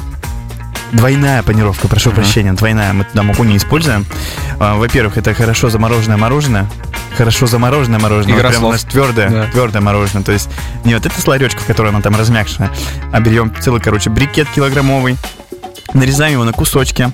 двойная 0.92 1.42
панировка, 1.42 1.88
прошу 1.88 2.10
Мгм. 2.10 2.16
прощения, 2.16 2.52
двойная. 2.52 2.92
Мы 2.92 3.04
туда 3.04 3.22
муку 3.22 3.44
не 3.44 3.56
используем. 3.56 4.04
А, 4.60 4.76
Во-первых, 4.76 5.16
это 5.16 5.34
хорошо 5.34 5.70
замороженное 5.70 6.16
мороженое. 6.18 6.66
Хорошо 7.16 7.46
замороженное 7.46 7.98
мороженое. 7.98 8.36
Игра 8.36 8.48
Вот 8.48 8.52
прям 8.56 8.64
у 8.64 8.72
нас 8.72 8.84
твердое, 8.84 9.28
Да. 9.28 9.46
твердое 9.46 9.82
мороженое. 9.82 10.22
То 10.22 10.32
есть 10.32 10.48
не 10.84 10.94
вот 10.94 11.04
это 11.04 11.20
с 11.20 11.26
ларечков, 11.26 11.64
которое 11.66 11.88
оно 11.88 12.00
там 12.00 12.14
размягшее, 12.16 12.70
а 13.12 13.20
берем 13.20 13.52
целый, 13.60 13.80
короче, 13.80 14.08
брикет 14.10 14.48
килограммовый, 14.54 15.16
нарезаем 15.94 16.34
его 16.34 16.44
на 16.44 16.52
кусочки. 16.52 17.10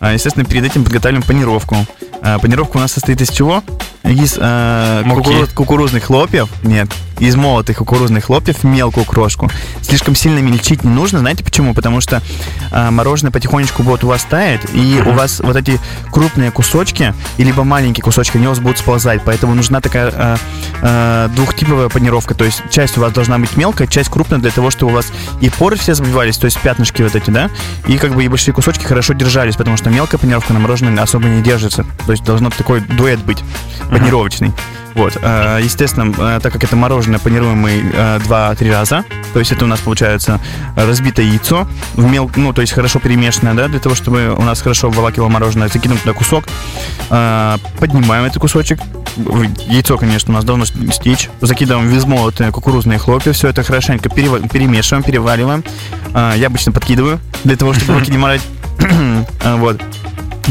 А, 0.00 0.12
Естественно, 0.12 0.44
перед 0.44 0.64
этим 0.64 0.84
подготавливаем 0.84 1.26
панировку. 1.26 1.76
А, 2.22 2.38
Панировка 2.38 2.76
у 2.76 2.80
нас 2.80 2.92
состоит 2.92 3.20
из 3.20 3.30
чего? 3.30 3.62
Из 4.04 4.36
э, 4.38 5.02
кукуруз- 5.04 5.54
кукурузных 5.54 6.04
хлопьев. 6.04 6.48
Нет, 6.62 6.88
из 7.18 7.36
молотых 7.36 7.78
кукурузных 7.78 8.24
хлопьев 8.26 8.64
мелкую 8.64 9.04
крошку. 9.04 9.50
Слишком 9.82 10.14
сильно 10.14 10.38
мельчить 10.38 10.84
не 10.84 10.90
нужно. 10.90 11.20
Знаете 11.20 11.44
почему? 11.44 11.74
Потому 11.74 12.00
что 12.00 12.22
а, 12.70 12.90
мороженое 12.90 13.32
потихонечку 13.32 13.82
будет 13.82 14.04
у 14.04 14.08
вас 14.08 14.24
таять, 14.24 14.62
и 14.72 15.02
у 15.04 15.12
вас 15.12 15.40
вот 15.40 15.56
эти 15.56 15.80
крупные 16.10 16.50
кусочки, 16.50 17.14
и 17.36 17.44
либо 17.44 17.64
маленькие 17.64 18.02
кусочки, 18.02 18.36
они 18.36 18.46
у 18.46 18.50
вас 18.50 18.60
будут 18.60 18.78
сползать. 18.78 19.22
Поэтому 19.24 19.54
нужна 19.54 19.80
такая 19.80 20.12
а, 20.14 20.36
а, 20.82 21.28
двухтиповая 21.28 21.88
панировка. 21.88 22.34
То 22.34 22.44
есть 22.44 22.62
часть 22.70 22.98
у 22.98 23.00
вас 23.00 23.12
должна 23.12 23.38
быть 23.38 23.56
мелкая, 23.56 23.88
часть 23.88 24.10
крупная 24.10 24.38
для 24.38 24.50
того, 24.50 24.70
чтобы 24.70 24.92
у 24.92 24.94
вас 24.94 25.12
и 25.40 25.50
поры 25.50 25.76
все 25.76 25.94
забивались, 25.94 26.38
то 26.38 26.46
есть 26.46 26.60
пятнышки 26.60 27.02
вот 27.02 27.14
эти, 27.14 27.30
да, 27.30 27.50
и 27.86 27.98
как 27.98 28.14
бы 28.14 28.24
и 28.24 28.28
большие 28.28 28.54
кусочки 28.54 28.84
хорошо 28.84 29.14
держались, 29.14 29.56
потому 29.56 29.76
что 29.76 29.90
мелкая 29.90 30.18
панировка 30.18 30.52
на 30.52 30.58
мороженое 30.58 31.02
особо 31.02 31.28
не 31.28 31.42
держится. 31.42 31.84
То 32.06 32.12
есть 32.12 32.24
должно 32.24 32.50
такой 32.50 32.80
дуэт 32.80 33.20
быть 33.20 33.42
панировочный. 33.90 34.52
Вот, 34.98 35.16
э, 35.22 35.60
естественно, 35.62 36.12
э, 36.18 36.40
так 36.42 36.52
как 36.52 36.64
это 36.64 36.74
мороженое, 36.74 37.20
панируем 37.20 37.56
мы 37.56 37.70
э, 37.70 38.18
2-3 38.18 38.72
раза. 38.72 39.04
То 39.32 39.38
есть 39.38 39.52
это 39.52 39.64
у 39.64 39.68
нас 39.68 39.78
получается 39.78 40.40
разбитое 40.74 41.24
яйцо, 41.24 41.68
в 41.94 42.04
мел... 42.10 42.28
ну, 42.34 42.52
то 42.52 42.62
есть 42.62 42.72
хорошо 42.72 42.98
перемешанное, 42.98 43.54
да, 43.54 43.68
для 43.68 43.78
того, 43.78 43.94
чтобы 43.94 44.34
у 44.36 44.42
нас 44.42 44.60
хорошо 44.60 44.88
обволакивало 44.88 45.28
мороженое. 45.28 45.68
Закидываем 45.68 46.00
туда 46.00 46.14
кусок, 46.14 46.46
поднимаем 47.08 48.24
этот 48.24 48.40
кусочек. 48.40 48.80
Яйцо, 49.68 49.96
конечно, 49.98 50.32
у 50.32 50.34
нас 50.34 50.44
должно 50.44 50.64
стечь. 50.64 51.30
Закидываем 51.40 51.88
в 51.88 51.96
измолотые 51.96 52.50
кукурузные 52.50 52.98
хлопья. 52.98 53.32
Все 53.32 53.48
это 53.48 53.62
хорошенько 53.62 54.08
перева- 54.08 54.48
перемешиваем, 54.48 55.04
перевариваем. 55.04 55.62
Я 56.12 56.46
обычно 56.48 56.72
подкидываю, 56.72 57.20
для 57.44 57.56
того, 57.56 57.72
чтобы 57.72 58.00
руки 58.00 58.10
не 58.10 58.18
морать. 58.18 58.42
Вот. 59.44 59.80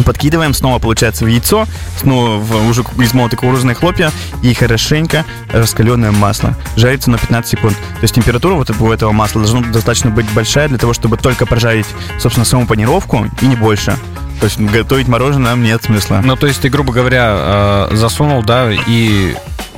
Подкидываем 0.03 0.53
снова, 0.53 0.79
получается, 0.79 1.25
в 1.25 1.27
яйцо, 1.27 1.67
снова 1.99 2.37
в 2.37 2.69
уже 2.69 2.81
измолотые 2.97 3.37
кукурузные 3.37 3.75
хлопья 3.75 4.11
и 4.41 4.53
хорошенько 4.53 5.25
раскаленное 5.51 6.11
масло. 6.11 6.55
Жарится 6.75 7.11
на 7.11 7.17
15 7.17 7.51
секунд. 7.51 7.75
То 7.75 8.03
есть 8.03 8.15
температура 8.15 8.53
вот 8.53 8.69
у 8.69 8.91
этого 8.91 9.11
масла 9.11 9.41
должна 9.41 9.61
достаточно 9.71 10.09
быть 10.09 10.29
большая 10.33 10.67
для 10.69 10.77
того, 10.77 10.93
чтобы 10.93 11.17
только 11.17 11.45
прожарить, 11.45 11.87
собственно, 12.19 12.45
саму 12.45 12.67
панировку 12.67 13.25
и 13.41 13.45
не 13.45 13.55
больше. 13.55 13.97
То 14.39 14.45
есть 14.45 14.59
готовить 14.59 15.07
мороженое 15.07 15.51
нам 15.51 15.63
нет 15.63 15.83
смысла. 15.83 16.21
Ну, 16.23 16.35
то 16.35 16.47
есть 16.47 16.61
ты, 16.61 16.69
грубо 16.69 16.93
говоря, 16.93 17.87
э, 17.91 17.95
засунул, 17.95 18.43
да, 18.43 18.71
и 18.71 19.35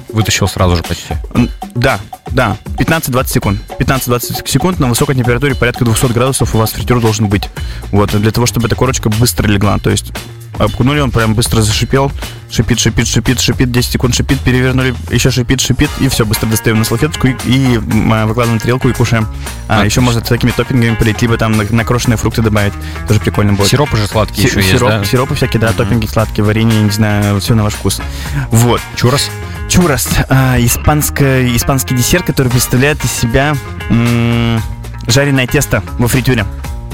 вытащил 0.09 0.47
сразу 0.47 0.75
же 0.75 0.83
почти. 0.83 1.15
Да, 1.75 1.99
да, 2.31 2.57
15-20 2.77 3.27
секунд. 3.27 3.59
15-20 3.79 4.47
секунд 4.47 4.79
на 4.79 4.87
высокой 4.87 5.15
температуре 5.15 5.55
порядка 5.55 5.85
200 5.85 6.07
градусов 6.13 6.55
у 6.55 6.57
вас 6.57 6.71
фритюр 6.71 6.99
должен 7.01 7.27
быть. 7.27 7.49
Вот, 7.91 8.11
для 8.11 8.31
того, 8.31 8.45
чтобы 8.45 8.67
эта 8.67 8.75
корочка 8.75 9.09
быстро 9.09 9.47
легла. 9.47 9.77
То 9.77 9.89
есть 9.89 10.11
обкунули, 10.57 10.99
он 10.99 11.09
прям 11.11 11.35
быстро 11.35 11.61
зашипел, 11.61 12.11
шипит, 12.51 12.79
шипит, 12.79 13.07
шипит, 13.07 13.39
шипит, 13.39 13.71
10 13.71 13.91
секунд 13.93 14.13
шипит, 14.13 14.39
перевернули, 14.41 14.93
еще 15.09 15.31
шипит, 15.31 15.61
шипит, 15.61 15.89
и 16.01 16.09
все, 16.09 16.25
быстро 16.25 16.47
достаем 16.47 16.79
на 16.79 16.83
салфеточку 16.83 17.27
и, 17.27 17.35
и, 17.45 17.77
а, 17.77 18.25
выкладываем 18.25 18.55
на 18.55 18.59
тарелку 18.59 18.89
и 18.89 18.93
кушаем. 18.93 19.25
А, 19.69 19.81
А, 19.81 19.85
еще 19.85 20.01
можно 20.01 20.19
такими 20.19 20.51
топпингами 20.51 20.95
полить, 20.95 21.21
либо 21.21 21.37
там 21.37 21.53
на- 21.53 21.63
накрошенные 21.69 22.17
фрукты 22.17 22.41
добавить. 22.41 22.73
Тоже 23.07 23.21
прикольно 23.21 23.53
будет. 23.53 23.69
Сиропы 23.69 23.95
же 23.95 24.07
сладкие 24.07 24.49
Си- 24.49 24.49
еще 24.49 24.59
есть, 24.59 24.71
сироп, 24.71 24.89
да? 24.89 25.05
Сиропы 25.05 25.35
всякие, 25.35 25.61
да, 25.61 25.67
Мгм. 25.69 25.77
топпинги 25.77 26.05
сладкие, 26.07 26.43
варенье, 26.43 26.81
не 26.81 26.89
знаю, 26.91 27.39
все 27.39 27.55
на 27.55 27.63
ваш 27.63 27.75
вкус. 27.75 28.01
Вот. 28.51 28.81
Чурос? 28.97 29.29
Чурас. 29.69 30.09
а, 30.29 30.57
испанское, 30.59 31.55
испанский 31.55 31.95
десерт, 31.95 32.25
который 32.25 32.49
представляет 32.49 33.03
из 33.05 33.11
себя 33.11 33.55
м, 33.89 34.61
жареное 35.07 35.47
тесто 35.47 35.83
во 35.97 36.07
фритюре. 36.07 36.45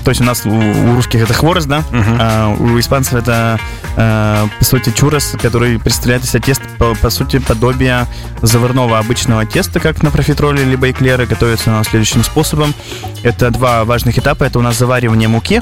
То 0.04 0.10
есть 0.10 0.22
у 0.22 0.24
нас 0.24 0.46
у, 0.46 0.52
у 0.52 0.96
русских 0.96 1.22
это 1.22 1.34
хворост, 1.34 1.68
да? 1.68 1.80
Мгм. 1.92 2.18
А 2.20 2.56
у 2.60 2.80
испанцев 2.80 3.16
это, 3.16 3.60
а, 3.96 4.48
по 4.60 4.64
сути, 4.66 4.92
чурас, 4.92 5.36
который 5.42 5.80
представляет 5.80 6.24
из 6.26 6.30
себя 6.32 6.42
тесто, 6.42 6.66
по, 6.78 6.94
по 6.96 7.10
сути, 7.10 7.40
подобие 7.40 8.06
заварного 8.42 9.00
обычного 9.00 9.46
теста, 9.46 9.80
как 9.80 10.04
на 10.04 10.12
профитроле 10.12 10.64
либо 10.64 10.92
эклеры, 10.92 11.26
готовится 11.26 11.72
оно 11.74 11.84
следующим 11.84 12.24
способом. 12.24 12.76
Это 13.24 13.50
два 13.50 13.84
важных 13.84 14.18
этапа. 14.20 14.44
Это 14.44 14.60
у 14.60 14.62
нас 14.62 14.78
заваривание 14.78 15.28
муки 15.28 15.62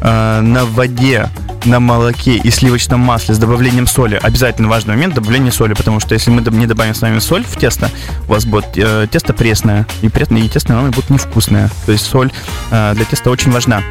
а, 0.00 0.40
на 0.40 0.64
воде, 0.64 1.28
на 1.66 1.80
молоке 1.80 2.36
и 2.36 2.50
сливочном 2.50 3.00
масле 3.00 3.34
с 3.34 3.38
добавлением 3.38 3.86
соли. 3.86 4.18
Обязательно 4.22 4.68
важный 4.68 4.94
момент 4.94 5.14
добавление 5.14 5.52
соли, 5.52 5.74
потому 5.74 6.00
что 6.00 6.14
если 6.14 6.30
мы 6.30 6.40
не 6.42 6.66
добавим 6.66 6.94
с 6.94 7.00
вами 7.00 7.18
соль 7.18 7.44
в 7.44 7.56
тесто, 7.56 7.90
у 8.28 8.32
вас 8.32 8.46
будет 8.46 8.66
э, 8.76 9.06
тесто 9.10 9.34
пресное, 9.34 9.86
и, 10.02 10.08
пресное, 10.08 10.42
и 10.42 10.48
тесто 10.48 10.78
оно 10.78 10.90
будет 10.90 11.10
невкусное. 11.10 11.70
То 11.84 11.92
есть 11.92 12.06
соль 12.06 12.32
э, 12.70 12.94
для 12.94 13.04
теста 13.04 13.30
очень 13.30 13.50
важна. 13.50 13.82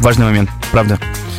Важный 0.00 0.26
момент, 0.26 0.50
правда. 0.72 0.98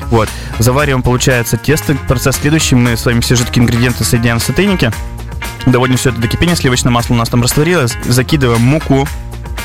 Вот. 0.09 0.29
Завариваем, 0.59 1.03
получается, 1.03 1.57
тесто. 1.57 1.95
Процесс 2.07 2.37
следующий. 2.37 2.75
Мы 2.75 2.95
с 2.95 3.05
вами 3.05 3.19
все 3.19 3.35
жидкие 3.35 3.63
ингредиенты 3.63 4.03
соединяем 4.03 4.39
в 4.39 4.43
сотейнике. 4.43 4.91
Доводим 5.65 5.97
все 5.97 6.09
это 6.11 6.21
до 6.21 6.27
кипения. 6.27 6.55
Сливочное 6.55 6.91
масло 6.91 7.13
у 7.13 7.17
нас 7.17 7.29
там 7.29 7.41
растворилось. 7.41 7.93
Закидываем 8.05 8.61
муку. 8.61 9.07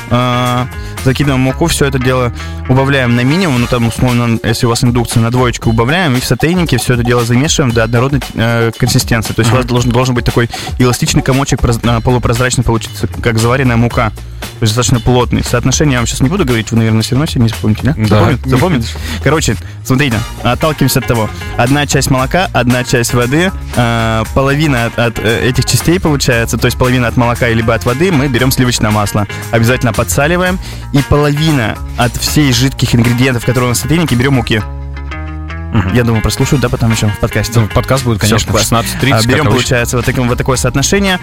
Э, 0.09 0.65
закидываем 1.03 1.41
муку, 1.41 1.67
все 1.67 1.85
это 1.85 1.99
дело 1.99 2.31
убавляем 2.67 3.15
на 3.15 3.21
минимум, 3.23 3.61
ну 3.61 3.67
там 3.67 3.87
условно, 3.87 4.39
если 4.43 4.65
у 4.65 4.69
вас 4.69 4.83
индукция 4.83 5.21
на 5.21 5.31
двоечку, 5.31 5.69
убавляем, 5.69 6.15
и 6.15 6.19
в 6.19 6.25
сотейнике 6.25 6.77
все 6.77 6.93
это 6.93 7.03
дело 7.03 7.23
замешиваем 7.23 7.71
до 7.73 7.83
однородной 7.83 8.21
э, 8.35 8.71
консистенции. 8.77 9.33
То 9.33 9.41
есть 9.41 9.51
у 9.51 9.55
вас 9.55 9.65
должен, 9.65 9.91
должен 9.91 10.15
быть 10.15 10.25
такой 10.25 10.49
эластичный 10.77 11.21
комочек, 11.21 11.61
проз- 11.61 11.79
полупрозрачный 12.03 12.63
получится, 12.63 13.07
как 13.07 13.39
заваренная 13.39 13.77
мука. 13.77 14.11
Достаточно 14.59 14.99
плотный. 14.99 15.43
Соотношение 15.43 15.93
я 15.93 15.99
вам 15.99 16.07
сейчас 16.07 16.21
не 16.21 16.29
буду 16.29 16.45
говорить, 16.45 16.71
вы, 16.71 16.77
наверное, 16.77 17.01
все 17.01 17.15
равно 17.15 17.25
себе 17.25 17.43
не 17.43 17.49
запомните, 17.49 17.81
да? 17.83 17.93
Да. 17.97 18.05
Запомните? 18.07 18.49
Запомните? 18.49 18.87
Короче, 19.23 19.55
смотрите, 19.83 20.17
отталкиваемся 20.43 20.99
от 20.99 21.07
того. 21.07 21.29
Одна 21.57 21.87
часть 21.87 22.09
молока, 22.09 22.49
одна 22.53 22.83
часть 22.83 23.13
воды, 23.13 23.51
э, 23.75 24.23
половина 24.33 24.85
от, 24.85 24.99
от, 24.99 25.19
э, 25.19 25.47
этих 25.49 25.65
частей 25.65 25.99
получается, 25.99 26.57
то 26.57 26.65
есть 26.65 26.77
половина 26.77 27.07
от 27.07 27.17
молока 27.17 27.47
либо 27.49 27.73
от 27.73 27.85
воды, 27.85 28.11
мы 28.11 28.27
берем 28.27 28.51
сливочное 28.51 28.91
масло. 28.91 29.27
Обязательно 29.51 29.93
подсаливаем. 29.93 30.59
И 30.93 30.99
половина 31.09 31.77
от 31.97 32.15
всей 32.17 32.51
жидких 32.53 32.95
ингредиентов, 32.95 33.45
которые 33.45 33.65
у 33.65 33.69
нас 33.69 33.79
в 33.79 33.81
сотейнике, 33.81 34.15
берем 34.15 34.33
муки. 34.33 34.61
Мгм. 35.73 35.93
Я 35.93 36.03
думаю, 36.03 36.21
прослушают, 36.21 36.61
да, 36.61 36.69
потом 36.69 36.91
еще 36.91 37.07
в 37.07 37.19
подкасте. 37.19 37.61
Подкаст 37.73 38.03
будет, 38.03 38.19
конечно, 38.19 38.49
в 38.49 38.51
класс. 38.51 38.71
16.30. 38.71 39.11
А, 39.11 39.17
как 39.17 39.25
Берем, 39.25 39.45
получается, 39.45 39.97
вот, 39.97 40.05
таким, 40.05 40.27
вот 40.27 40.37
такое 40.37 40.57
соотношение, 40.57 41.19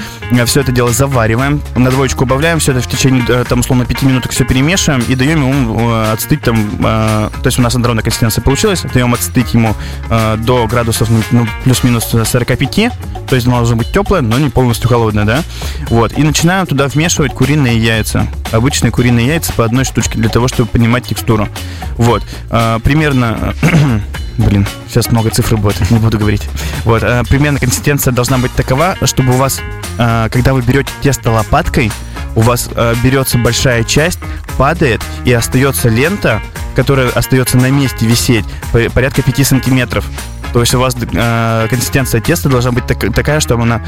все 0.47 0.61
это 0.61 0.73
дело 0.73 0.93
завариваем, 0.93 1.61
на 1.75 1.91
двоечку 1.91 2.25
убавляем, 2.25 2.59
все 2.61 2.73
это 2.73 2.81
в 2.81 2.87
течение, 2.87 3.25
э, 3.29 3.45
там, 3.49 3.61
условно, 3.61 3.85
5 3.87 4.03
минуток 4.03 4.33
все 4.33 4.45
перемешиваем 4.45 5.03
и 5.09 5.15
даем 5.15 5.41
ему 5.43 5.91
э, 5.91 6.13
отстыть 6.13 6.43
там, 6.43 6.57
э, 6.79 7.31
то 7.43 7.47
есть 7.47 7.59
у 7.59 7.63
нас 7.63 7.75
андронная 7.75 8.05
консистенция 8.05 8.43
получилась, 8.43 8.83
даем 8.83 9.15
отстыть 9.15 9.55
ему 9.55 9.75
э, 10.11 10.37
до 10.39 10.67
градусов, 10.67 11.11
ну, 11.11 11.23
ну, 11.33 11.47
плюс-минус 11.65 12.05
45, 12.05 12.93
то 13.29 13.35
есть 13.35 13.47
должно 13.47 13.77
быть 13.77 13.93
теплое, 13.93 14.21
но 14.21 14.39
не 14.39 14.51
полностью 14.51 14.89
холодное, 14.89 15.25
да, 15.25 15.43
вот, 15.89 16.17
и 16.17 16.23
начинаем 16.23 16.67
туда 16.67 16.87
вмешивать 16.87 17.33
куриные 17.33 17.79
яйца, 17.79 18.27
обычные 18.53 18.91
куриные 18.91 19.27
яйца 19.27 19.53
по 19.53 19.65
одной 19.65 19.85
штучке 19.85 20.19
для 20.19 20.29
того, 20.29 20.49
чтобы 20.49 20.69
понимать 20.69 21.07
текстуру, 21.07 21.49
вот, 21.97 22.23
Э, 22.51 22.79
примерно 22.83 23.55
Блин, 24.39 24.67
сейчас 24.89 25.11
много 25.11 25.31
цифр 25.31 25.57
будет, 25.57 25.91
не 25.91 25.99
буду 25.99 26.19
говорить. 26.19 26.47
Вот, 26.85 27.03
э, 27.03 27.23
примерно 27.29 27.59
консистенция 27.59 28.13
должна 28.13 28.37
быть 28.37 28.53
такова, 28.53 28.95
чтобы 29.05 29.33
у 29.33 29.37
вас, 29.39 29.61
э, 29.99 30.29
когда 30.31 30.53
вы 30.53 30.61
берете 30.61 30.91
тесто 31.03 31.31
лопаткой, 31.31 31.91
у 32.35 32.43
вас 32.43 32.69
берется 33.03 33.39
большая 33.39 33.83
часть, 33.83 34.19
падает 34.59 35.01
и 35.25 35.33
остается 35.33 35.89
лента, 35.89 36.43
которая 36.75 37.09
остается 37.09 37.57
на 37.57 37.71
месте 37.71 38.05
висеть, 38.07 38.45
по- 38.73 38.91
порядка 38.91 39.23
5 39.23 39.43
сантиметров. 39.43 40.05
То 40.53 40.61
есть 40.61 40.75
у 40.75 40.79
вас 40.81 40.95
консистенция 40.95 42.21
теста 42.21 42.51
должна 42.51 42.73
быть 42.73 42.87
так- 42.87 43.15
такая, 43.15 43.41
чтобы 43.41 43.63
она 43.63 43.81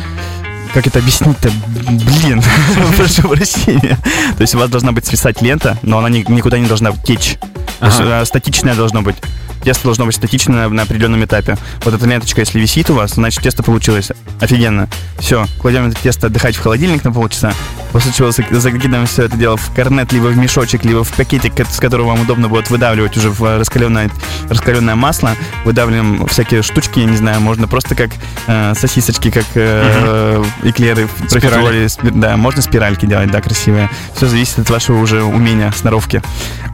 как 0.72 0.86
это 0.86 0.98
объяснить-то? 0.98 1.50
Блин, 1.88 2.42
прошу 2.96 3.28
прощения. 3.28 3.98
То 4.36 4.42
есть 4.42 4.54
у 4.54 4.58
вас 4.58 4.70
должна 4.70 4.92
быть 4.92 5.06
свисать 5.06 5.42
лента, 5.42 5.76
но 5.82 5.98
она 5.98 6.08
ни- 6.08 6.24
никуда 6.30 6.58
не 6.58 6.66
должна 6.66 6.92
течь. 6.92 7.38
Ага. 7.80 8.22
э, 8.22 8.24
статичная 8.24 8.74
должно 8.74 9.02
быть. 9.02 9.16
Тесто 9.62 9.84
должно 9.84 10.06
быть 10.06 10.14
статичное 10.14 10.68
на, 10.68 10.82
определенном 10.82 11.24
этапе. 11.24 11.56
Вот 11.84 11.94
эта 11.94 12.06
ленточка, 12.06 12.40
если 12.40 12.58
висит 12.60 12.90
у 12.90 12.94
вас, 12.94 13.12
значит 13.14 13.42
тесто 13.42 13.62
получилось. 13.62 14.10
Офигенно. 14.40 14.88
Все, 15.18 15.46
кладем 15.60 15.88
это 15.88 16.00
тесто 16.00 16.28
отдыхать 16.28 16.56
в 16.56 16.62
холодильник 16.62 17.04
на 17.04 17.12
полчаса, 17.12 17.52
после 17.92 18.12
чего 18.12 18.28
зак- 18.28 18.54
закидываем 18.54 19.06
все 19.06 19.24
это 19.24 19.36
дело 19.36 19.56
в 19.56 19.74
корнет, 19.74 20.12
либо 20.12 20.26
в 20.26 20.36
мешочек, 20.36 20.84
либо 20.84 21.02
в 21.04 21.12
пакетик, 21.12 21.52
с 21.68 21.78
которого 21.78 22.08
вам 22.08 22.20
удобно 22.20 22.48
будет 22.48 22.70
выдавливать 22.70 23.16
уже 23.16 23.30
в 23.30 23.58
раскаленное, 23.58 24.10
раскаленное 24.48 24.94
масло. 24.94 25.32
Выдавливаем 25.64 26.26
всякие 26.26 26.62
штучки, 26.62 27.00
я 27.00 27.06
не 27.06 27.16
знаю, 27.16 27.40
можно 27.40 27.66
просто 27.66 27.94
как 27.94 28.10
э, 28.46 28.74
сосисочки, 28.76 29.30
как 29.30 29.44
э, 29.54 30.44
эклеры, 30.62 31.06
в 31.06 31.28
Спирали. 31.28 31.88
профитроли, 31.88 31.88
да, 32.20 32.36
можно 32.36 32.62
спиральки 32.62 33.06
делать, 33.06 33.30
да, 33.30 33.40
красивые. 33.40 33.90
Все 34.14 34.26
зависит 34.26 34.58
от 34.60 34.70
вашего 34.70 34.98
уже 35.00 35.22
умения, 35.22 35.72
сноровки. 35.72 36.22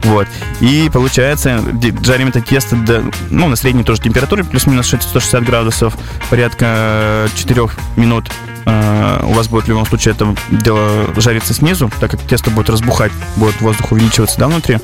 Вот. 0.03 0.27
И 0.59 0.89
получается, 0.93 1.61
жарим 2.03 2.27
это 2.27 2.41
тесто 2.41 2.74
до, 2.85 3.03
ну, 3.29 3.47
на 3.47 3.55
средней 3.55 3.83
тоже 3.83 4.01
температуре, 4.01 4.43
плюс-минус 4.43 4.87
160 4.87 5.43
градусов, 5.43 5.97
порядка 6.29 7.27
4 7.35 7.61
минут. 7.95 8.29
Э, 8.65 9.21
У 9.23 9.33
вас 9.33 9.47
будет 9.47 9.65
в 9.65 9.69
любом 9.69 9.85
случае 9.85 10.13
это 10.13 10.35
дело 10.51 11.07
жариться 11.17 11.53
снизу, 11.53 11.89
так 11.99 12.11
как 12.11 12.21
тесто 12.21 12.49
будет 12.51 12.69
разбухать, 12.69 13.11
будет 13.35 13.59
воздух 13.61 13.91
увеличиваться 13.91 14.39
да, 14.39 14.47
внутри. 14.47 14.79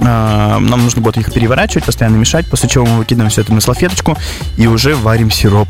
А, 0.00 0.58
Нам 0.58 0.84
нужно 0.84 1.00
будет 1.00 1.16
их 1.16 1.32
переворачивать, 1.32 1.84
постоянно 1.84 2.16
мешать, 2.16 2.48
после 2.48 2.68
чего 2.68 2.86
мы 2.86 2.98
выкидываем 2.98 3.30
все 3.30 3.42
это 3.42 3.52
на 3.52 3.60
салфеточку 3.60 4.16
и 4.56 4.66
уже 4.66 4.94
варим 4.94 5.30
сироп. 5.30 5.68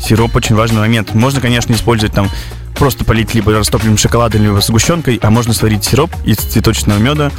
Сироп 0.00 0.36
очень 0.36 0.54
важный 0.54 0.80
момент. 0.80 1.14
Можно, 1.14 1.40
конечно, 1.40 1.72
использовать 1.72 2.14
там 2.14 2.30
просто 2.76 3.04
полить 3.04 3.34
либо 3.34 3.52
растопленным 3.52 3.98
шоколадом, 3.98 4.42
либо 4.42 4.60
сгущенкой, 4.60 5.18
а 5.22 5.30
можно 5.30 5.54
сварить 5.54 5.84
сироп 5.84 6.10
из 6.24 6.36
цветочного 6.36 6.98
меда, 6.98 7.30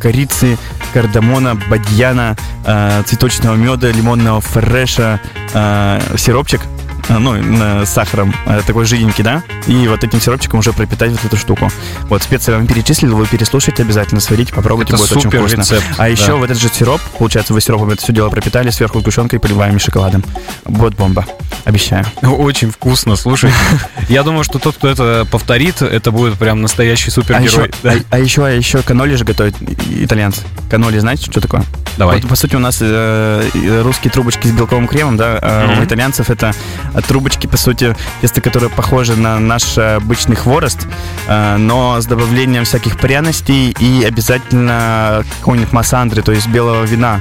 корицы, 0.00 0.56
кардамона, 0.92 1.56
бадьяна, 1.70 2.36
а, 2.64 3.02
цветочного 3.02 3.56
меда, 3.56 3.90
лимонного 3.90 4.40
фреша, 4.40 5.20
а, 5.54 6.00
сиропчик, 6.16 6.60
ну, 7.08 7.34
на- 7.34 7.84
с 7.84 7.90
сахаром, 7.92 8.34
а, 8.46 8.60
такой 8.62 8.84
жиденький, 8.84 9.24
да, 9.24 9.42
и 9.66 9.88
вот 9.88 10.04
этим 10.04 10.20
сиропчиком 10.20 10.60
уже 10.60 10.72
пропитать 10.72 11.10
вот 11.12 11.24
эту 11.24 11.36
штуку. 11.36 11.70
Вот 12.08 12.22
специи 12.22 12.52
я 12.52 12.58
вам 12.58 12.66
перечислил, 12.66 13.16
вы 13.16 13.26
переслушайте 13.26 13.82
обязательно, 13.82 14.20
сварите, 14.20 14.52
попробуйте, 14.54 14.94
Это 14.94 15.02
будет 15.02 15.12
очень 15.12 15.22
супер 15.22 15.40
вкусно. 15.40 15.60
рецепт. 15.62 15.84
А 15.98 16.08
еще 16.08 16.28
да. 16.28 16.36
в 16.36 16.42
этот 16.44 16.58
же 16.58 16.68
сироп, 16.68 17.00
получается, 17.18 17.52
вы 17.52 17.60
сиропом 17.60 17.90
это 17.90 18.02
все 18.02 18.12
дело 18.12 18.30
пропитали, 18.30 18.70
сверху 18.70 19.00
сгущенкой 19.00 19.40
поливаем 19.40 19.76
и 19.76 19.78
шоколадом. 19.78 20.24
Вот 20.64 20.94
бомба. 20.94 21.26
Обещаю. 21.64 22.04
Очень 22.22 22.70
вкусно, 22.70 23.16
слушай. 23.16 23.52
Я 24.08 24.22
думаю, 24.22 24.44
что 24.44 24.58
тот, 24.58 24.76
кто 24.76 24.88
это 24.88 25.26
повторит, 25.30 25.80
это 25.82 26.10
будет 26.10 26.38
прям 26.38 26.60
настоящий 26.60 27.10
А 27.10 27.12
супергерой. 27.12 27.68
еще, 27.68 27.70
а, 27.84 27.94
а 28.10 28.18
еще, 28.18 28.44
а 28.46 28.50
еще 28.50 28.82
каноли 28.82 29.14
же 29.14 29.24
готовят 29.24 29.54
итальянцы. 29.90 30.42
Каноли, 30.70 30.98
знаете, 30.98 31.30
что 31.30 31.40
такое? 31.40 31.62
Давай. 31.98 32.20
Вот, 32.20 32.28
по 32.28 32.36
сути, 32.36 32.56
у 32.56 32.58
нас 32.58 32.78
э, 32.80 33.48
э, 33.54 33.82
русские 33.82 34.10
трубочки 34.10 34.46
с 34.46 34.50
белковым 34.50 34.88
кремом, 34.88 35.16
да, 35.16 35.38
а 35.42 35.78
у 35.80 35.84
итальянцев 35.84 36.30
это 36.30 36.52
э, 36.91 36.91
трубочки, 37.06 37.46
по 37.46 37.56
сути, 37.56 37.96
тесто, 38.20 38.40
которое 38.40 38.68
похоже 38.68 39.16
на 39.16 39.38
наш 39.38 39.78
обычный 39.78 40.36
хворост, 40.36 40.86
э, 41.26 41.56
но 41.56 42.00
с 42.00 42.06
добавлением 42.06 42.64
всяких 42.64 42.98
пряностей 42.98 43.74
и 43.78 44.04
обязательно 44.04 45.24
какой-нибудь 45.38 45.72
массандры, 45.72 46.22
то 46.22 46.32
есть 46.32 46.48
белого 46.48 46.84
вина 46.84 47.20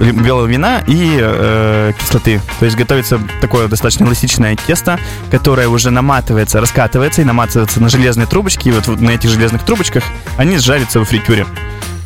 белого 0.00 0.46
вина 0.46 0.82
и 0.86 1.18
э, 1.20 1.92
кислоты. 1.98 2.40
То 2.58 2.64
есть 2.64 2.76
готовится 2.76 3.20
такое 3.40 3.68
достаточно 3.68 4.04
эластичное 4.04 4.56
тесто, 4.56 4.98
которое 5.30 5.68
уже 5.68 5.90
наматывается, 5.90 6.60
раскатывается 6.60 7.22
и 7.22 7.24
наматывается 7.24 7.80
на 7.80 7.88
железные 7.88 8.26
трубочки. 8.26 8.68
И 8.68 8.72
вот, 8.72 8.88
на 9.00 9.10
этих 9.10 9.28
железных 9.28 9.62
трубочках 9.62 10.04
они 10.38 10.58
жарятся 10.58 11.00
во 11.00 11.04
фритюре. 11.04 11.46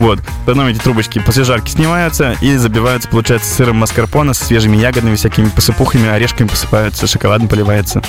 Вот. 0.00 0.20
Потом 0.44 0.66
эти 0.66 0.78
трубочки 0.78 1.18
после 1.18 1.44
жарки 1.44 1.70
снимаются 1.70 2.36
и 2.40 2.56
забиваются, 2.56 3.08
получается, 3.08 3.52
сыром 3.54 3.76
маскарпоне, 3.76 4.34
со 4.34 4.44
свежими 4.44 4.76
ягодами, 4.76 5.14
всякими 5.16 5.48
посыпухами, 5.48 6.08
орешками 6.08 6.48
посыпаются, 6.48 7.06
шоколадом 7.06 7.48
поливается 7.48 8.02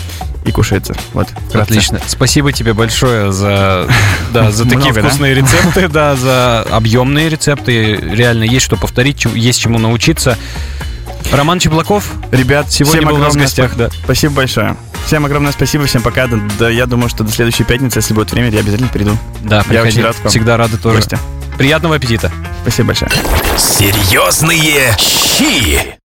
и 0.45 0.51
кушается. 0.51 0.95
Вот. 1.13 1.29
вкратце. 1.29 1.57
Отлично. 1.71 2.01
Спасибо 2.07 2.51
тебе 2.51 2.73
большое 2.73 3.31
за, 3.31 3.87
да, 4.33 4.51
за 4.51 4.63
такие 4.63 4.79
Много, 4.79 5.01
да? 5.01 5.07
вкусные 5.09 5.33
рецепты, 5.35 5.87
да, 5.87 6.15
за 6.15 6.61
объемные 6.71 7.29
рецепты. 7.29 7.95
Реально 7.95 8.43
есть 8.43 8.65
что 8.65 8.77
повторить, 8.77 9.19
чем- 9.19 9.35
есть 9.35 9.59
чему 9.59 9.79
научиться. 9.79 10.37
Роман 11.31 11.59
Чеблаков, 11.59 12.11
Ребят, 12.31 12.71
Сегодня 12.71 12.99
всем 13.01 13.09
был 13.09 13.15
у 13.15 13.19
нас 13.19 13.33
в 13.33 13.37
гостях, 13.37 13.75
да. 13.75 13.89
Спасибо 14.03 14.35
большое. 14.35 14.75
Всем 15.05 15.25
огромное 15.25 15.51
спасибо, 15.51 15.85
всем 15.85 16.01
пока. 16.01 16.27
Да, 16.27 16.37
да, 16.59 16.69
я 16.69 16.85
думаю, 16.87 17.09
что 17.09 17.23
до 17.23 17.31
следующей 17.31 17.63
пятницы, 17.63 17.99
если 17.99 18.13
будет 18.13 18.31
время, 18.31 18.49
я 18.49 18.59
обязательно 18.61 18.89
приду. 18.89 19.17
да, 19.41 19.57
Я 19.57 19.63
приходи. 19.63 19.87
очень 19.89 20.03
рад 20.03 20.15
к 20.15 20.19
вам. 20.19 20.29
Всегда 20.29 20.57
рады 20.57 20.77
тоже. 20.77 20.95
Костя, 20.97 21.19
Приятного 21.57 21.95
аппетита. 21.95 22.31
спасибо 22.63 22.87
большое. 22.87 23.11
Серьезные 23.57 24.95
щи. 24.99 25.95